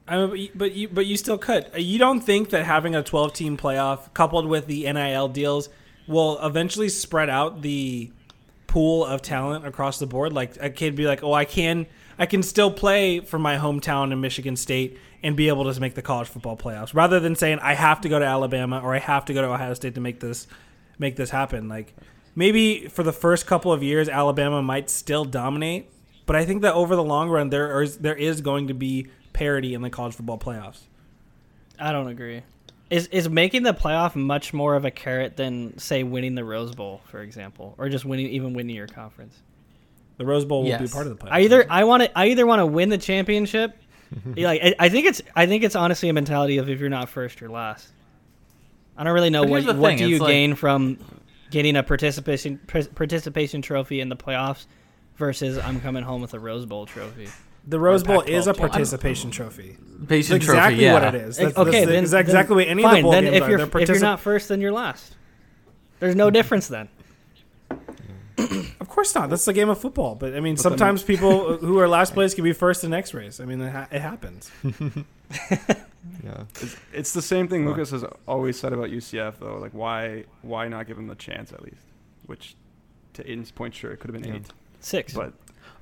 I 0.09 0.27
mean, 0.27 0.49
but 0.55 0.73
you- 0.73 0.89
but 0.89 1.07
you 1.07 1.17
still 1.17 1.39
could. 1.39 1.67
You 1.77 1.99
don't 1.99 2.21
think 2.21 2.51
that 2.51 2.65
having 2.65 2.95
a 2.95 3.03
12 3.03 3.33
team 3.33 3.57
playoff 3.57 4.13
coupled 4.15 4.47
with 4.47 4.67
the 4.67 4.85
NIL 4.93 5.29
deals 5.29 5.69
will 6.07 6.39
eventually 6.45 6.89
spread 6.89 7.31
out 7.31 7.63
the 7.63 8.11
pool 8.67 9.05
of 9.05 9.23
talent 9.23 9.67
across 9.67 9.99
the 9.99 10.07
board? 10.07 10.33
Like 10.33 10.57
a 10.61 10.71
kid 10.71 10.97
be 10.97 11.07
like, 11.07 11.23
"Oh, 11.23 11.33
I 11.33 11.45
can 11.45 11.87
I 12.19 12.27
can 12.27 12.43
still 12.43 12.71
play 12.71 13.21
for 13.21 13.39
my 13.39 13.57
hometown 13.57 14.13
in 14.13 14.21
Michigan 14.21 14.57
State 14.57 14.99
and 15.23 15.35
be 15.37 15.49
able 15.49 15.73
to 15.73 15.81
make 15.81 15.95
the 15.95 16.03
college 16.03 16.29
football 16.29 16.57
playoffs." 16.57 16.95
Rather 16.95 17.21
than 17.21 17.37
saying, 17.37 17.59
"I 17.61 17.75
have 17.75 18.01
to 18.03 18.09
go 18.09 18.19
to 18.19 18.25
Alabama 18.25 18.81
or 18.83 18.95
I 18.95 18.99
have 18.99 19.25
to 19.27 19.35
go 19.35 19.43
to 19.43 19.49
Ohio 19.49 19.75
State 19.75 19.95
to 19.95 20.01
make 20.01 20.21
this 20.21 20.47
make 20.99 21.17
this 21.17 21.31
happen." 21.31 21.69
Like 21.69 21.95
maybe 22.35 22.89
for 22.89 23.03
the 23.05 23.13
first 23.13 23.47
couple 23.47 23.73
of 23.73 23.83
years 23.83 24.09
Alabama 24.09 24.63
might 24.63 24.91
still 24.91 25.25
dominate, 25.25 25.89
but 26.27 26.35
I 26.35 26.45
think 26.45 26.63
that 26.63 26.75
over 26.75 26.97
the 26.97 27.05
long 27.05 27.29
run 27.31 27.51
there 27.51 27.81
is 27.83 27.99
there 27.99 28.17
is 28.17 28.41
going 28.41 28.67
to 28.69 28.75
be 28.75 29.07
parity 29.33 29.75
in 29.75 29.83
the 29.83 29.91
college 29.91 30.15
football 30.15 30.39
playoffs. 30.39 30.81
I 31.79 31.93
don't 31.93 32.09
agree. 32.09 32.43
Is 32.91 33.07
is 33.09 33.29
making 33.29 33.63
the 33.63 33.73
playoff 33.73 34.15
much 34.15 34.53
more 34.53 34.75
of 34.75 34.85
a 34.85 34.91
carrot 34.91 35.37
than 35.37 35.79
say 35.79 36.03
winning 36.03 36.35
the 36.35 36.45
Rose 36.45 36.75
Bowl, 36.75 37.01
for 37.07 37.23
example, 37.23 37.75
or 37.79 37.89
just 37.89 38.05
winning 38.05 38.27
even 38.29 38.53
winning 38.53 38.77
your 38.77 38.87
conference? 38.87 39.35
The 40.19 40.27
Rose 40.27 40.45
Bowl 40.45 40.63
will 40.65 40.79
be 40.79 40.87
part 40.89 41.07
of 41.07 41.19
the 41.19 41.25
playoffs. 41.25 41.33
I 41.33 41.41
either 41.41 41.67
I 41.71 41.85
want 41.85 42.03
to 42.03 42.19
I 42.19 42.27
either 42.29 42.47
want 42.47 42.61
to 42.61 42.67
win 42.67 42.91
the 42.91 42.99
championship. 42.99 43.77
like 44.37 44.61
I, 44.63 44.75
I 44.79 44.89
think 44.91 45.07
it's 45.07 45.23
I 45.35 45.47
think 45.47 45.65
it's 45.65 45.75
honestly 45.75 46.11
a 46.11 46.13
mentality 46.13 46.59
of 46.59 46.69
if 46.69 46.81
you're 46.81 46.91
not 46.91 47.09
first, 47.09 47.41
you're 47.41 47.49
last. 47.51 47.89
I 48.97 49.05
don't 49.05 49.15
really 49.15 49.31
know 49.31 49.43
But 49.45 49.51
what 49.51 49.77
what 49.77 49.89
thing, 49.89 49.99
do 49.99 50.07
you 50.09 50.17
it's 50.17 50.21
like- 50.23 50.29
gain 50.31 50.55
from 50.55 50.99
getting 51.51 51.77
a 51.77 51.83
participation 51.83 52.59
participation 52.95 53.63
trophy 53.63 54.01
in 54.01 54.11
the 54.11 54.17
playoffs 54.17 54.67
versus 55.17 55.57
I'm 55.59 55.81
coming 55.81 56.03
home 56.03 56.21
with 56.21 56.35
a 56.35 56.39
Rose 56.39 56.67
Bowl 56.67 56.85
trophy. 56.85 57.29
The 57.67 57.79
Rose 57.79 58.03
Bowl 58.03 58.23
is 58.23 58.47
a 58.47 58.53
team. 58.53 58.69
participation 58.69 59.31
trophy. 59.31 59.77
That's 59.79 60.09
Patient 60.09 60.43
exactly 60.43 60.83
yeah. 60.83 60.93
what 60.95 61.15
it 61.15 61.15
is. 61.15 61.37
That's, 61.37 61.57
okay, 61.57 61.71
that's, 61.71 61.87
then 61.87 62.05
that's 62.05 62.15
exactly 62.15 62.65
then 62.65 62.67
what 62.67 62.71
any 62.71 62.83
fine, 62.83 62.91
of 62.91 62.97
the 62.97 63.03
bowl 63.03 63.13
then 63.13 63.25
games 63.25 63.37
if 63.37 63.43
are. 63.43 63.49
you're 63.51 63.67
They're 63.67 63.83
if 63.83 63.89
you're 63.89 64.01
not 64.01 64.21
first, 64.21 64.49
then 64.49 64.61
you're 64.61 64.73
last. 64.73 65.15
There's 66.01 66.17
no 66.17 66.31
difference 66.31 66.69
then. 66.69 66.89
Of 68.81 68.89
course 68.89 69.15
not. 69.15 69.31
That's 69.31 69.45
the 69.45 69.53
game 69.53 69.71
of 69.71 69.81
football. 69.81 70.15
But 70.17 70.35
I 70.37 70.41
mean, 70.41 70.57
sometimes 70.57 71.03
people 71.15 71.57
who 71.57 71.79
are 71.79 71.89
last 71.89 72.13
place 72.13 72.35
can 72.35 72.45
be 72.45 72.53
first 72.53 72.85
in 72.85 72.91
the 72.91 72.97
next 72.97 73.15
race. 73.15 73.41
I 73.41 73.45
mean, 73.47 73.61
it, 73.61 73.71
ha- 73.71 73.89
it 73.91 74.01
happens. 74.03 74.51
yeah. 76.23 76.45
It's, 76.61 76.77
it's 76.93 77.13
the 77.13 77.23
same 77.23 77.49
thing 77.49 77.67
Lucas 77.67 77.91
has 77.91 78.05
always 78.27 78.59
said 78.59 78.73
about 78.73 78.91
UCF 78.91 79.39
though. 79.39 79.57
Like 79.59 79.73
why 79.73 80.25
why 80.43 80.69
not 80.69 80.87
give 80.87 80.97
them 80.97 81.07
the 81.07 81.15
chance 81.15 81.53
at 81.53 81.63
least? 81.63 81.83
Which 82.27 82.55
to 83.15 83.31
Aidan's 83.31 83.51
point, 83.51 83.75
sure 83.75 83.93
it 83.93 83.99
could 83.99 84.13
have 84.13 84.21
been 84.21 84.31
Yeah. 84.31 84.41
eight, 84.41 84.47
Six. 84.81 85.15
but 85.15 85.33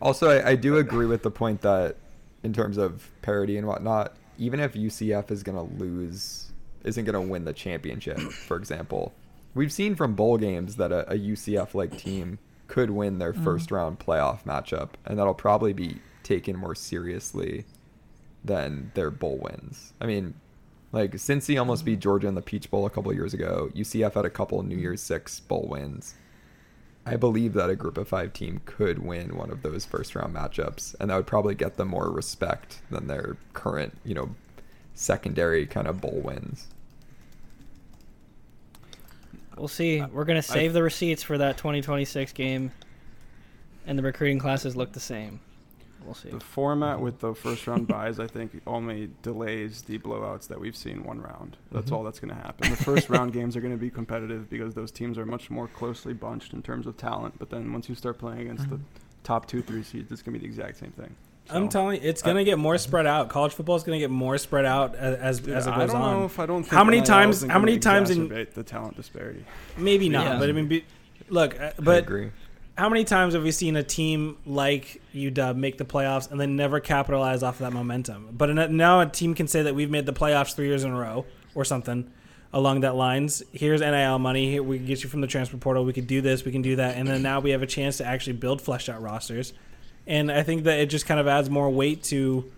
Also, 0.00 0.30
I, 0.30 0.50
I 0.50 0.54
do 0.56 0.76
agree 0.78 1.06
with 1.06 1.22
the 1.22 1.30
point 1.30 1.60
that 1.62 1.96
in 2.42 2.52
terms 2.52 2.78
of 2.78 3.08
parity 3.22 3.56
and 3.56 3.66
whatnot, 3.66 4.16
even 4.38 4.60
if 4.60 4.72
UCF 4.72 5.30
is 5.30 5.42
going 5.42 5.56
to 5.56 5.74
lose, 5.82 6.52
isn't 6.84 7.04
going 7.04 7.14
to 7.14 7.30
win 7.30 7.44
the 7.44 7.52
championship, 7.52 8.18
for 8.46 8.56
example, 8.56 9.12
we've 9.54 9.72
seen 9.72 9.94
from 9.94 10.14
bowl 10.14 10.38
games 10.38 10.76
that 10.76 10.92
a, 10.92 11.10
a 11.12 11.18
UCF 11.18 11.74
like 11.74 11.98
team 11.98 12.38
could 12.66 12.90
win 12.90 13.18
their 13.18 13.32
mm-hmm. 13.32 13.44
first 13.44 13.70
round 13.70 13.98
playoff 13.98 14.44
matchup, 14.44 14.90
and 15.04 15.18
that'll 15.18 15.34
probably 15.34 15.72
be 15.72 16.00
taken 16.22 16.56
more 16.56 16.74
seriously 16.74 17.64
than 18.44 18.90
their 18.94 19.10
bowl 19.10 19.38
wins. 19.38 19.92
I 20.00 20.06
mean, 20.06 20.34
like 20.92 21.12
Cincy 21.12 21.58
almost 21.58 21.84
beat 21.84 21.94
mm-hmm. 21.94 22.00
Georgia 22.00 22.28
in 22.28 22.34
the 22.34 22.42
Peach 22.42 22.70
Bowl 22.70 22.86
a 22.86 22.90
couple 22.90 23.12
years 23.12 23.34
ago. 23.34 23.70
UCF 23.74 24.14
had 24.14 24.24
a 24.24 24.30
couple 24.30 24.62
New 24.62 24.74
mm-hmm. 24.74 24.82
Year's 24.82 25.02
Six 25.02 25.40
bowl 25.40 25.66
wins. 25.68 26.14
I 27.06 27.16
believe 27.16 27.54
that 27.54 27.70
a 27.70 27.76
group 27.76 27.96
of 27.96 28.08
five 28.08 28.32
team 28.32 28.60
could 28.66 28.98
win 28.98 29.36
one 29.36 29.50
of 29.50 29.62
those 29.62 29.84
first 29.84 30.14
round 30.14 30.34
matchups, 30.34 30.94
and 31.00 31.10
that 31.10 31.16
would 31.16 31.26
probably 31.26 31.54
get 31.54 31.76
them 31.76 31.88
more 31.88 32.10
respect 32.10 32.82
than 32.90 33.06
their 33.06 33.36
current, 33.52 33.96
you 34.04 34.14
know, 34.14 34.34
secondary 34.94 35.66
kind 35.66 35.86
of 35.86 36.00
bowl 36.00 36.20
wins. 36.22 36.68
We'll 39.56 39.68
see. 39.68 40.02
We're 40.02 40.24
gonna 40.24 40.42
save 40.42 40.72
the 40.72 40.82
receipts 40.82 41.22
for 41.22 41.38
that 41.38 41.56
2026 41.58 42.32
game, 42.32 42.72
and 43.86 43.98
the 43.98 44.02
recruiting 44.02 44.38
classes 44.38 44.76
look 44.76 44.92
the 44.92 45.00
same. 45.00 45.40
We'll 46.04 46.14
see. 46.14 46.30
the 46.30 46.40
format 46.40 47.00
with 47.00 47.20
the 47.20 47.34
first 47.34 47.66
round 47.66 47.86
byes, 47.88 48.18
I 48.18 48.26
think, 48.26 48.60
only 48.66 49.10
delays 49.22 49.82
the 49.82 49.98
blowouts 49.98 50.48
that 50.48 50.58
we've 50.60 50.76
seen 50.76 51.04
one 51.04 51.20
round. 51.20 51.56
That's 51.70 51.90
Mhm. 51.90 51.94
all 51.96 52.02
that's 52.04 52.18
going 52.20 52.34
to 52.34 52.40
happen. 52.40 52.70
The 52.70 52.76
first 52.76 53.08
round 53.10 53.32
games 53.32 53.56
are 53.56 53.60
going 53.60 53.72
to 53.74 53.78
be 53.80 53.90
competitive 53.90 54.48
because 54.50 54.74
those 54.74 54.90
teams 54.90 55.18
are 55.18 55.26
much 55.26 55.50
more 55.50 55.68
closely 55.68 56.12
bunched 56.14 56.52
in 56.52 56.62
terms 56.62 56.86
of 56.86 56.96
talent. 56.96 57.34
But 57.38 57.50
then 57.50 57.72
once 57.72 57.88
you 57.88 57.94
start 57.94 58.18
playing 58.18 58.40
against 58.40 58.68
the 58.70 58.76
Mhm. 58.76 58.82
top 59.24 59.46
two, 59.46 59.62
three 59.62 59.82
seeds, 59.82 60.10
it's 60.10 60.22
going 60.22 60.32
to 60.34 60.40
be 60.40 60.46
the 60.46 60.50
exact 60.50 60.78
same 60.78 60.90
thing. 60.92 61.14
I'm 61.52 61.68
telling 61.68 62.00
you, 62.00 62.08
it's 62.08 62.22
going 62.22 62.36
to 62.36 62.44
get 62.44 62.58
more 62.58 62.78
spread 62.78 63.06
out. 63.06 63.28
College 63.28 63.52
football 63.54 63.74
is 63.74 63.82
going 63.82 63.96
to 63.98 64.00
get 64.00 64.10
more 64.10 64.38
spread 64.38 64.64
out 64.64 64.94
as 64.94 65.16
as, 65.18 65.40
dude, 65.40 65.54
as 65.54 65.66
it 65.66 65.70
I 65.72 65.78
goes 65.80 65.90
don't 65.92 66.00
on. 66.02 66.18
know 66.20 66.24
if 66.26 66.38
I 66.38 66.46
don't. 66.46 66.62
Think 66.62 66.72
How 66.74 66.84
many 66.84 66.98
NIL 66.98 67.06
times- 67.06 67.42
how 67.44 67.58
many 67.58 67.78
times 67.78 68.10
in- 68.10 68.28
exacerbate 68.28 68.52
the 68.54 68.62
talent 68.62 68.96
disparity? 68.96 69.44
Maybe 69.76 70.08
not, 70.08 70.24
Yeah. 70.26 70.38
but 70.38 70.48
I 70.48 70.52
mean, 70.52 70.68
be, 70.68 70.84
look, 71.28 71.58
uh, 71.60 71.72
I 71.76 71.82
but 71.82 72.04
agree. 72.04 72.30
How 72.80 72.88
many 72.88 73.04
times 73.04 73.34
have 73.34 73.42
we 73.42 73.50
seen 73.50 73.76
a 73.76 73.82
team 73.82 74.38
like 74.46 75.02
UW 75.14 75.54
make 75.54 75.76
the 75.76 75.84
playoffs 75.84 76.30
and 76.30 76.40
then 76.40 76.56
never 76.56 76.80
capitalize 76.80 77.42
off 77.42 77.56
of 77.56 77.66
that 77.66 77.74
momentum? 77.74 78.30
But 78.32 78.70
now 78.70 79.02
a 79.02 79.06
team 79.06 79.34
can 79.34 79.48
say 79.48 79.60
that 79.60 79.74
we've 79.74 79.90
made 79.90 80.06
the 80.06 80.14
playoffs 80.14 80.54
three 80.54 80.68
years 80.68 80.82
in 80.82 80.90
a 80.90 80.98
row 80.98 81.26
or 81.54 81.66
something 81.66 82.10
along 82.54 82.80
that 82.80 82.96
lines. 82.96 83.42
Here's 83.52 83.82
NIL 83.82 84.18
money. 84.18 84.50
Here, 84.50 84.62
we 84.62 84.78
can 84.78 84.86
get 84.86 85.02
you 85.02 85.10
from 85.10 85.20
the 85.20 85.26
transfer 85.26 85.58
portal. 85.58 85.84
We 85.84 85.92
could 85.92 86.06
do 86.06 86.22
this. 86.22 86.46
We 86.46 86.52
can 86.52 86.62
do 86.62 86.76
that. 86.76 86.96
And 86.96 87.06
then 87.06 87.20
now 87.20 87.40
we 87.40 87.50
have 87.50 87.60
a 87.60 87.66
chance 87.66 87.98
to 87.98 88.06
actually 88.06 88.32
build 88.32 88.62
fleshed 88.62 88.88
out 88.88 89.02
rosters. 89.02 89.52
And 90.06 90.32
I 90.32 90.42
think 90.42 90.64
that 90.64 90.80
it 90.80 90.86
just 90.86 91.04
kind 91.04 91.20
of 91.20 91.28
adds 91.28 91.50
more 91.50 91.68
weight 91.68 92.02
to 92.04 92.50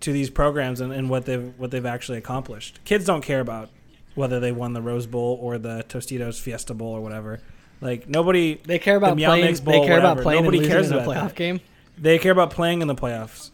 to 0.00 0.12
these 0.12 0.28
programs 0.28 0.82
and, 0.82 0.92
and 0.92 1.08
what 1.08 1.24
they've 1.24 1.54
what 1.56 1.70
they've 1.70 1.86
actually 1.86 2.18
accomplished. 2.18 2.84
Kids 2.84 3.06
don't 3.06 3.22
care 3.22 3.40
about 3.40 3.70
whether 4.14 4.38
they 4.38 4.52
won 4.52 4.74
the 4.74 4.82
Rose 4.82 5.06
Bowl 5.06 5.38
or 5.40 5.56
the 5.56 5.82
Tostitos 5.88 6.38
Fiesta 6.38 6.74
Bowl 6.74 6.92
or 6.92 7.00
whatever. 7.00 7.40
Like 7.80 8.08
nobody 8.08 8.54
They 8.64 8.78
care 8.78 8.96
about 8.96 9.16
the 9.16 9.24
playing. 9.24 9.42
Meow 9.42 9.48
Mix 9.48 9.60
They 9.60 9.72
Bowl, 9.72 9.86
care 9.86 9.98
about 9.98 10.18
playing. 10.20 10.42
Nobody 10.42 10.58
and 10.58 10.66
losing 10.66 10.72
cares 10.76 10.90
in 10.90 10.96
a 10.96 11.02
about 11.02 11.08
playoff 11.08 11.28
that. 11.28 11.36
game. 11.36 11.60
They 11.96 12.18
care 12.18 12.32
about 12.32 12.50
playing 12.50 12.82
in 12.82 12.88
the 12.88 12.94
playoffs. 12.94 13.50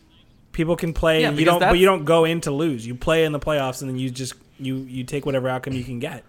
People 0.52 0.76
can 0.76 0.92
play. 0.92 1.22
Yeah, 1.22 1.30
you 1.30 1.44
don't, 1.44 1.60
but 1.60 1.78
you 1.78 1.86
don't 1.86 2.04
go 2.04 2.24
in 2.24 2.40
to 2.42 2.50
lose. 2.50 2.86
You 2.86 2.94
play 2.94 3.24
in 3.24 3.32
the 3.32 3.40
playoffs, 3.40 3.80
and 3.80 3.90
then 3.90 3.98
you 3.98 4.10
just 4.10 4.34
you 4.58 4.76
you 4.76 5.02
take 5.04 5.26
whatever 5.26 5.48
outcome 5.48 5.72
you 5.74 5.84
can 5.84 5.98
get. 5.98 6.24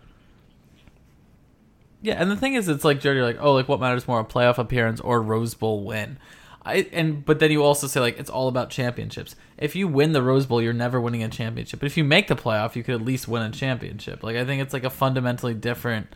Yeah, 2.01 2.15
and 2.21 2.29
the 2.29 2.35
thing 2.35 2.53
is, 2.53 2.67
it's 2.67 2.83
like 2.83 2.99
Jody, 2.99 3.21
like, 3.21 3.37
oh, 3.39 3.53
like 3.53 3.67
what 3.67 3.79
matters 3.79 4.07
more, 4.07 4.19
a 4.19 4.23
playoff 4.23 4.57
appearance 4.57 4.99
or 4.99 5.21
Rose 5.21 5.53
Bowl 5.55 5.83
win? 5.83 6.17
I 6.63 6.87
and 6.91 7.23
but 7.23 7.39
then 7.39 7.51
you 7.51 7.63
also 7.63 7.85
say 7.87 7.99
like 7.99 8.19
it's 8.19 8.29
all 8.29 8.47
about 8.47 8.71
championships. 8.71 9.35
If 9.57 9.75
you 9.75 9.87
win 9.87 10.13
the 10.13 10.23
Rose 10.23 10.45
Bowl, 10.47 10.61
you're 10.61 10.73
never 10.73 10.99
winning 10.99 11.21
a 11.21 11.29
championship. 11.29 11.79
But 11.79 11.85
if 11.85 11.97
you 11.97 12.03
make 12.03 12.27
the 12.27 12.35
playoff, 12.35 12.75
you 12.75 12.83
could 12.83 12.95
at 12.95 13.01
least 13.01 13.27
win 13.27 13.43
a 13.43 13.51
championship. 13.51 14.23
Like 14.23 14.35
I 14.35 14.45
think 14.45 14.61
it's 14.61 14.73
like 14.73 14.83
a 14.83 14.89
fundamentally 14.89 15.53
different 15.53 16.07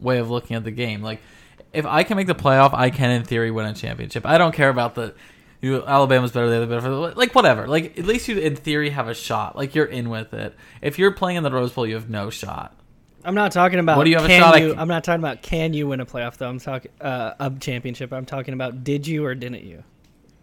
way 0.00 0.18
of 0.18 0.30
looking 0.30 0.56
at 0.56 0.64
the 0.64 0.70
game. 0.70 1.02
Like 1.02 1.20
if 1.72 1.86
I 1.86 2.02
can 2.02 2.16
make 2.16 2.26
the 2.26 2.34
playoff, 2.34 2.72
I 2.74 2.90
can 2.90 3.10
in 3.10 3.24
theory 3.24 3.50
win 3.50 3.66
a 3.66 3.74
championship. 3.74 4.26
I 4.26 4.38
don't 4.38 4.54
care 4.54 4.70
about 4.70 4.94
the 4.94 5.14
you 5.60 5.84
Alabama's 5.84 6.32
better, 6.32 6.48
they're 6.48 6.66
better, 6.66 6.90
like 6.90 7.34
whatever. 7.34 7.66
Like 7.66 7.98
at 7.98 8.04
least 8.04 8.28
you 8.28 8.38
in 8.38 8.56
theory 8.56 8.90
have 8.90 9.08
a 9.08 9.14
shot. 9.14 9.56
Like 9.56 9.74
you're 9.74 9.86
in 9.86 10.10
with 10.10 10.34
it. 10.34 10.54
If 10.82 10.98
you're 10.98 11.12
playing 11.12 11.38
in 11.38 11.42
the 11.42 11.50
Rose 11.50 11.72
Bowl, 11.72 11.86
you 11.86 11.94
have 11.94 12.10
no 12.10 12.30
shot. 12.30 12.74
I'm 13.24 13.34
not 13.34 13.50
talking 13.50 13.80
about. 13.80 13.96
What 13.96 14.04
do 14.04 14.10
you 14.10 14.16
have 14.16 14.24
a 14.24 14.28
shot 14.28 14.56
at? 14.56 14.78
I'm 14.78 14.86
not 14.86 15.02
talking 15.02 15.20
about 15.20 15.42
can 15.42 15.72
you 15.74 15.88
win 15.88 16.00
a 16.00 16.06
playoff 16.06 16.36
though. 16.36 16.48
I'm 16.48 16.60
talking 16.60 16.92
uh, 17.00 17.34
a 17.40 17.50
championship. 17.50 18.12
I'm 18.12 18.26
talking 18.26 18.54
about 18.54 18.84
did 18.84 19.06
you 19.06 19.24
or 19.24 19.34
didn't 19.34 19.64
you? 19.64 19.82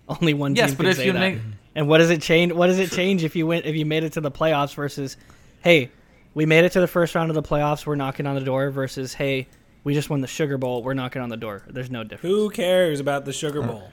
Only 0.09 0.33
one 0.33 0.55
Yes, 0.55 0.71
team 0.71 0.77
but 0.77 0.85
if 0.87 0.97
say 0.97 1.05
you 1.05 1.13
that. 1.13 1.19
make 1.19 1.39
And 1.75 1.87
what 1.87 1.99
does 1.99 2.09
it 2.09 2.21
change? 2.21 2.51
What 2.51 2.67
does 2.67 2.79
it 2.79 2.91
change 2.91 3.23
if 3.23 3.35
you 3.35 3.47
went 3.47 3.65
if 3.65 3.75
you 3.75 3.85
made 3.85 4.03
it 4.03 4.13
to 4.13 4.21
the 4.21 4.31
playoffs 4.31 4.75
versus, 4.75 5.15
hey, 5.61 5.91
we 6.33 6.45
made 6.45 6.65
it 6.65 6.71
to 6.73 6.79
the 6.79 6.87
first 6.87 7.15
round 7.15 7.29
of 7.29 7.35
the 7.35 7.43
playoffs. 7.43 7.85
We're 7.85 7.95
knocking 7.95 8.25
on 8.27 8.35
the 8.35 8.41
door. 8.41 8.69
Versus, 8.69 9.13
hey, 9.13 9.47
we 9.83 9.93
just 9.93 10.09
won 10.09 10.21
the 10.21 10.27
Sugar 10.27 10.57
Bowl. 10.57 10.83
We're 10.83 10.93
knocking 10.93 11.21
on 11.21 11.29
the 11.29 11.37
door. 11.37 11.63
There's 11.67 11.91
no 11.91 12.03
difference. 12.03 12.33
Who 12.33 12.49
cares 12.49 12.99
about 12.99 13.25
the 13.25 13.33
Sugar 13.33 13.61
Bowl? 13.61 13.89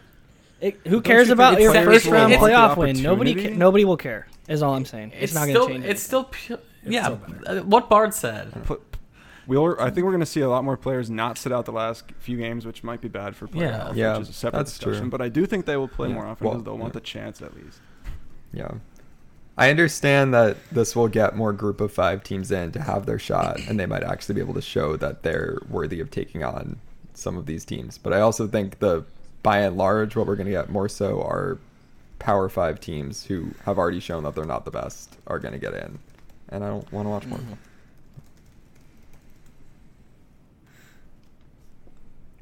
It- 0.61 0.80
who 0.87 1.00
cares 1.00 1.28
you 1.28 1.32
about 1.35 1.61
your 1.61 1.73
first 1.73 2.06
round 2.06 2.32
playoff 2.35 2.76
win? 2.76 3.00
Nobody, 3.02 3.35
ca- 3.35 3.54
nobody 3.54 3.85
will 3.85 3.97
care. 3.97 4.26
Is 4.49 4.62
all 4.62 4.75
I'm 4.75 4.85
saying. 4.85 5.12
It's, 5.14 5.32
it's, 5.32 5.35
not 5.35 5.47
going 5.47 5.66
to 5.68 5.73
change. 5.75 5.85
it's 5.87 6.02
still 6.02 6.25
pu- 6.25 6.59
yeah. 6.85 7.04
still 7.04 7.20
uh, 7.47 7.61
what 7.61 7.88
Bart 7.88 8.12
said. 8.14 8.52
Put, 8.64 8.82
we'll, 9.47 9.76
I 9.80 9.90
think 9.90 10.04
we're 10.04 10.11
going 10.11 10.20
to 10.20 10.26
see 10.26 10.40
a 10.40 10.49
lot 10.50 10.64
more 10.64 10.76
players 10.76 11.09
not 11.09 11.38
sit 11.38 11.50
out 11.52 11.64
the 11.66 11.73
last 11.73 12.04
few 12.18 12.37
games, 12.37 12.66
which 12.66 12.82
might 12.82 13.00
be 13.00 13.09
bad 13.09 13.37
for 13.37 13.47
player 13.47 13.68
Yeah. 13.68 13.92
Yeah, 13.94 14.12
which 14.18 14.23
is 14.23 14.28
a 14.30 14.32
separate 14.35 14.59
that's 14.61 14.73
discussion. 14.73 15.02
true. 15.02 15.11
But 15.11 15.23
I 15.23 15.28
do 15.28 15.47
think 15.47 15.64
they 15.66 15.76
will 15.76 15.88
play 15.88 16.09
Yeah. 16.09 16.14
more 16.14 16.26
often 16.26 16.44
Well, 16.47 16.54
because 16.56 16.64
they'll 16.66 16.78
want 16.78 16.92
the 16.94 17.00
chance 17.00 17.40
at 17.40 17.54
least. 17.54 17.80
Yeah. 18.52 18.73
I 19.59 19.69
understand 19.71 20.33
that 20.33 20.57
this 20.73 20.97
will 20.97 21.09
get 21.09 21.37
more 21.37 21.52
group 21.52 21.80
of 21.80 21.92
five 21.92 22.23
teams 22.25 22.50
in 22.50 22.73
to 22.73 22.80
have 22.80 23.04
their 23.07 23.19
shot, 23.19 23.61
and 23.69 23.78
they 23.78 23.87
might 23.87 24.02
actually 24.02 24.37
be 24.37 24.40
able 24.40 24.54
to 24.54 24.62
show 24.62 24.97
that 24.97 25.23
they're 25.23 25.59
worthy 25.69 26.00
of 26.00 26.11
taking 26.11 26.42
on 26.42 26.78
some 27.14 27.37
of 27.37 27.45
these 27.47 27.64
teams. 27.64 27.99
But 27.99 28.12
I 28.14 28.21
also 28.21 28.47
think 28.47 28.78
the 28.78 29.04
by 29.42 29.59
and 29.59 29.76
large, 29.76 30.16
what 30.16 30.26
we're 30.26 30.37
going 30.37 30.47
to 30.47 30.52
get 30.52 30.71
more 30.71 30.88
so 30.88 31.21
are 31.23 31.59
Power 32.19 32.49
Five 32.49 32.80
teams 32.80 33.25
who 33.25 33.50
have 33.64 33.78
already 33.78 34.00
shown 34.00 34.23
that 34.25 34.35
they're 34.35 34.45
not 34.45 34.64
the 34.64 34.71
best 34.71 35.16
are 35.26 35.38
going 35.38 35.52
to 35.52 35.59
get 35.59 35.75
in, 35.75 35.99
and 36.49 36.64
I 36.64 36.69
don't 36.69 36.90
want 36.92 37.07
to 37.07 37.11
watch 37.11 37.26
more. 37.26 37.38
of 37.38 37.49
them. 37.49 37.59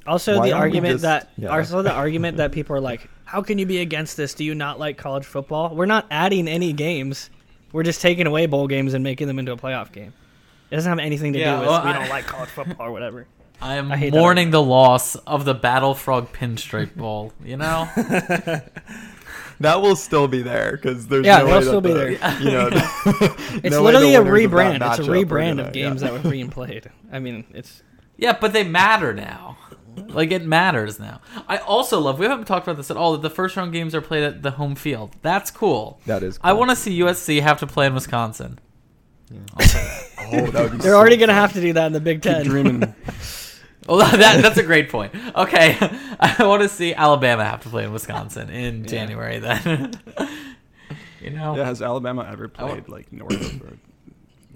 Also, 0.07 0.39
Why 0.39 0.49
the 0.49 0.57
argument 0.57 0.95
just- 0.95 1.03
that 1.03 1.31
yeah. 1.37 1.49
also 1.49 1.83
the 1.83 1.93
argument 1.93 2.39
that 2.39 2.53
people 2.53 2.75
are 2.77 2.81
like, 2.81 3.09
"How 3.29 3.43
can 3.43 3.59
you 3.59 3.67
be 3.67 3.81
against 3.81 4.17
this? 4.17 4.35
Do 4.35 4.45
you 4.45 4.55
not 4.55 4.79
like 4.79 4.97
college 4.97 5.25
football?" 5.27 5.75
We're 5.75 5.87
not 5.87 6.07
adding 6.11 6.49
any 6.49 6.73
games. 6.73 7.31
We're 7.73 7.83
just 7.83 8.01
taking 8.01 8.27
away 8.27 8.47
bowl 8.47 8.67
games 8.67 8.95
and 8.95 9.05
making 9.05 9.27
them 9.27 9.39
into 9.39 9.53
a 9.53 9.57
playoff 9.57 9.93
game. 9.93 10.13
It 10.71 10.75
doesn't 10.77 10.89
have 10.91 10.99
anything 10.99 11.33
to 11.35 11.39
Yeah, 11.39 11.55
do 11.55 11.61
with 11.61 11.69
well, 11.69 11.85
we 11.85 11.91
I- 11.91 11.93
don't 11.99 12.09
like 12.09 12.27
college 12.27 12.49
football 12.51 12.87
or 12.87 12.91
whatever. 12.93 13.27
I 13.61 13.75
am 13.75 13.91
I 13.91 14.11
mourning 14.11 14.51
the 14.51 14.63
loss 14.63 15.17
of 15.17 15.45
the 15.45 15.53
Battle 15.55 15.93
Frog 15.95 16.33
Pinstripe 16.33 16.95
Bowl. 16.95 17.33
You 17.45 17.57
know, 17.57 17.89
That 19.61 19.83
will 19.83 19.97
still 19.97 20.29
be 20.29 20.43
there 20.43 20.73
because 20.73 21.09
there's 21.09 21.27
Yeah, 21.27 21.39
no 21.39 21.47
they'll 21.47 21.57
way 21.57 21.63
still 21.63 21.81
that 21.81 21.89
be 21.89 21.93
the- 21.93 21.99
there. 21.99 22.41
You 22.41 22.51
know, 22.53 22.69
It's 23.65 23.75
no 23.75 23.83
literally 23.83 24.15
a 24.15 24.23
winners 24.23 24.45
of 24.45 24.51
that 24.53 24.57
rebrand. 24.81 24.91
It's 24.91 24.99
a 25.01 25.11
rebrand 25.11 25.67
of 25.67 25.73
games 25.73 26.01
yeah. 26.03 26.11
that 26.13 26.23
were 26.25 26.31
being 26.31 26.49
played. 26.49 26.89
I 27.11 27.19
mean, 27.19 27.45
it's 27.53 27.83
yeah, 28.17 28.39
but 28.41 28.53
they 28.53 28.63
matter 28.63 29.13
now. 29.13 29.59
Like 30.09 30.31
it 30.31 30.45
matters 30.45 30.99
now. 30.99 31.21
I 31.49 31.59
also 31.59 32.01
love. 32.01 32.19
We 32.19 32.27
haven't 32.27 32.47
talked 32.47 32.67
about 32.67 32.77
this 32.77 32.91
at 32.91 32.97
all. 32.97 33.13
That 33.13 33.23
the 33.23 33.31
first 33.31 33.57
round 33.57 33.73
games 33.73 33.95
are 33.95 34.01
played 34.01 34.25
at 34.25 34.43
the 34.43 34.53
home 34.53 34.75
field. 34.75 35.15
That's 35.23 35.51
cool. 35.51 36.01
That 36.07 36.23
is. 36.23 36.39
I 36.43 36.53
want 36.53 36.71
to 36.71 36.77
see 36.77 36.99
USC 37.01 37.41
have 37.43 37.59
to 37.61 37.67
play 37.67 37.87
in 37.87 37.95
Wisconsin. 37.95 38.59
Oh, 39.31 40.47
that 40.51 40.63
would 40.63 40.73
be 40.73 40.79
they're 40.79 40.93
so 40.93 40.97
already 40.99 41.17
gonna 41.17 41.35
have 41.35 41.53
to 41.53 41.61
do 41.61 41.73
that 41.75 41.87
in 41.87 41.93
the 41.93 42.01
Big 42.01 42.23
Keep 42.23 42.33
Ten. 42.33 42.45
dreaming. 42.47 42.81
Well, 42.81 42.93
oh, 44.03 44.17
that 44.17 44.43
that's 44.43 44.59
a 44.59 44.63
great 44.63 44.89
point. 44.91 45.15
Okay, 45.37 45.77
I 46.21 46.37
want 46.47 46.63
to 46.63 46.69
see 46.69 46.95
Alabama 46.95 47.45
have 47.45 47.63
to 47.63 47.69
play 47.69 47.85
in 47.85 47.93
Wisconsin 47.93 48.51
in 48.51 48.87
January. 48.87 49.39
Then, 49.39 49.93
you 51.21 51.31
know, 51.31 51.57
Yeah, 51.57 51.65
has 51.65 51.83
Alabama 51.83 52.27
ever 52.31 52.49
played 52.49 52.89
like 52.89 53.13
north 53.13 53.33
of 53.33 53.63
or 53.63 53.77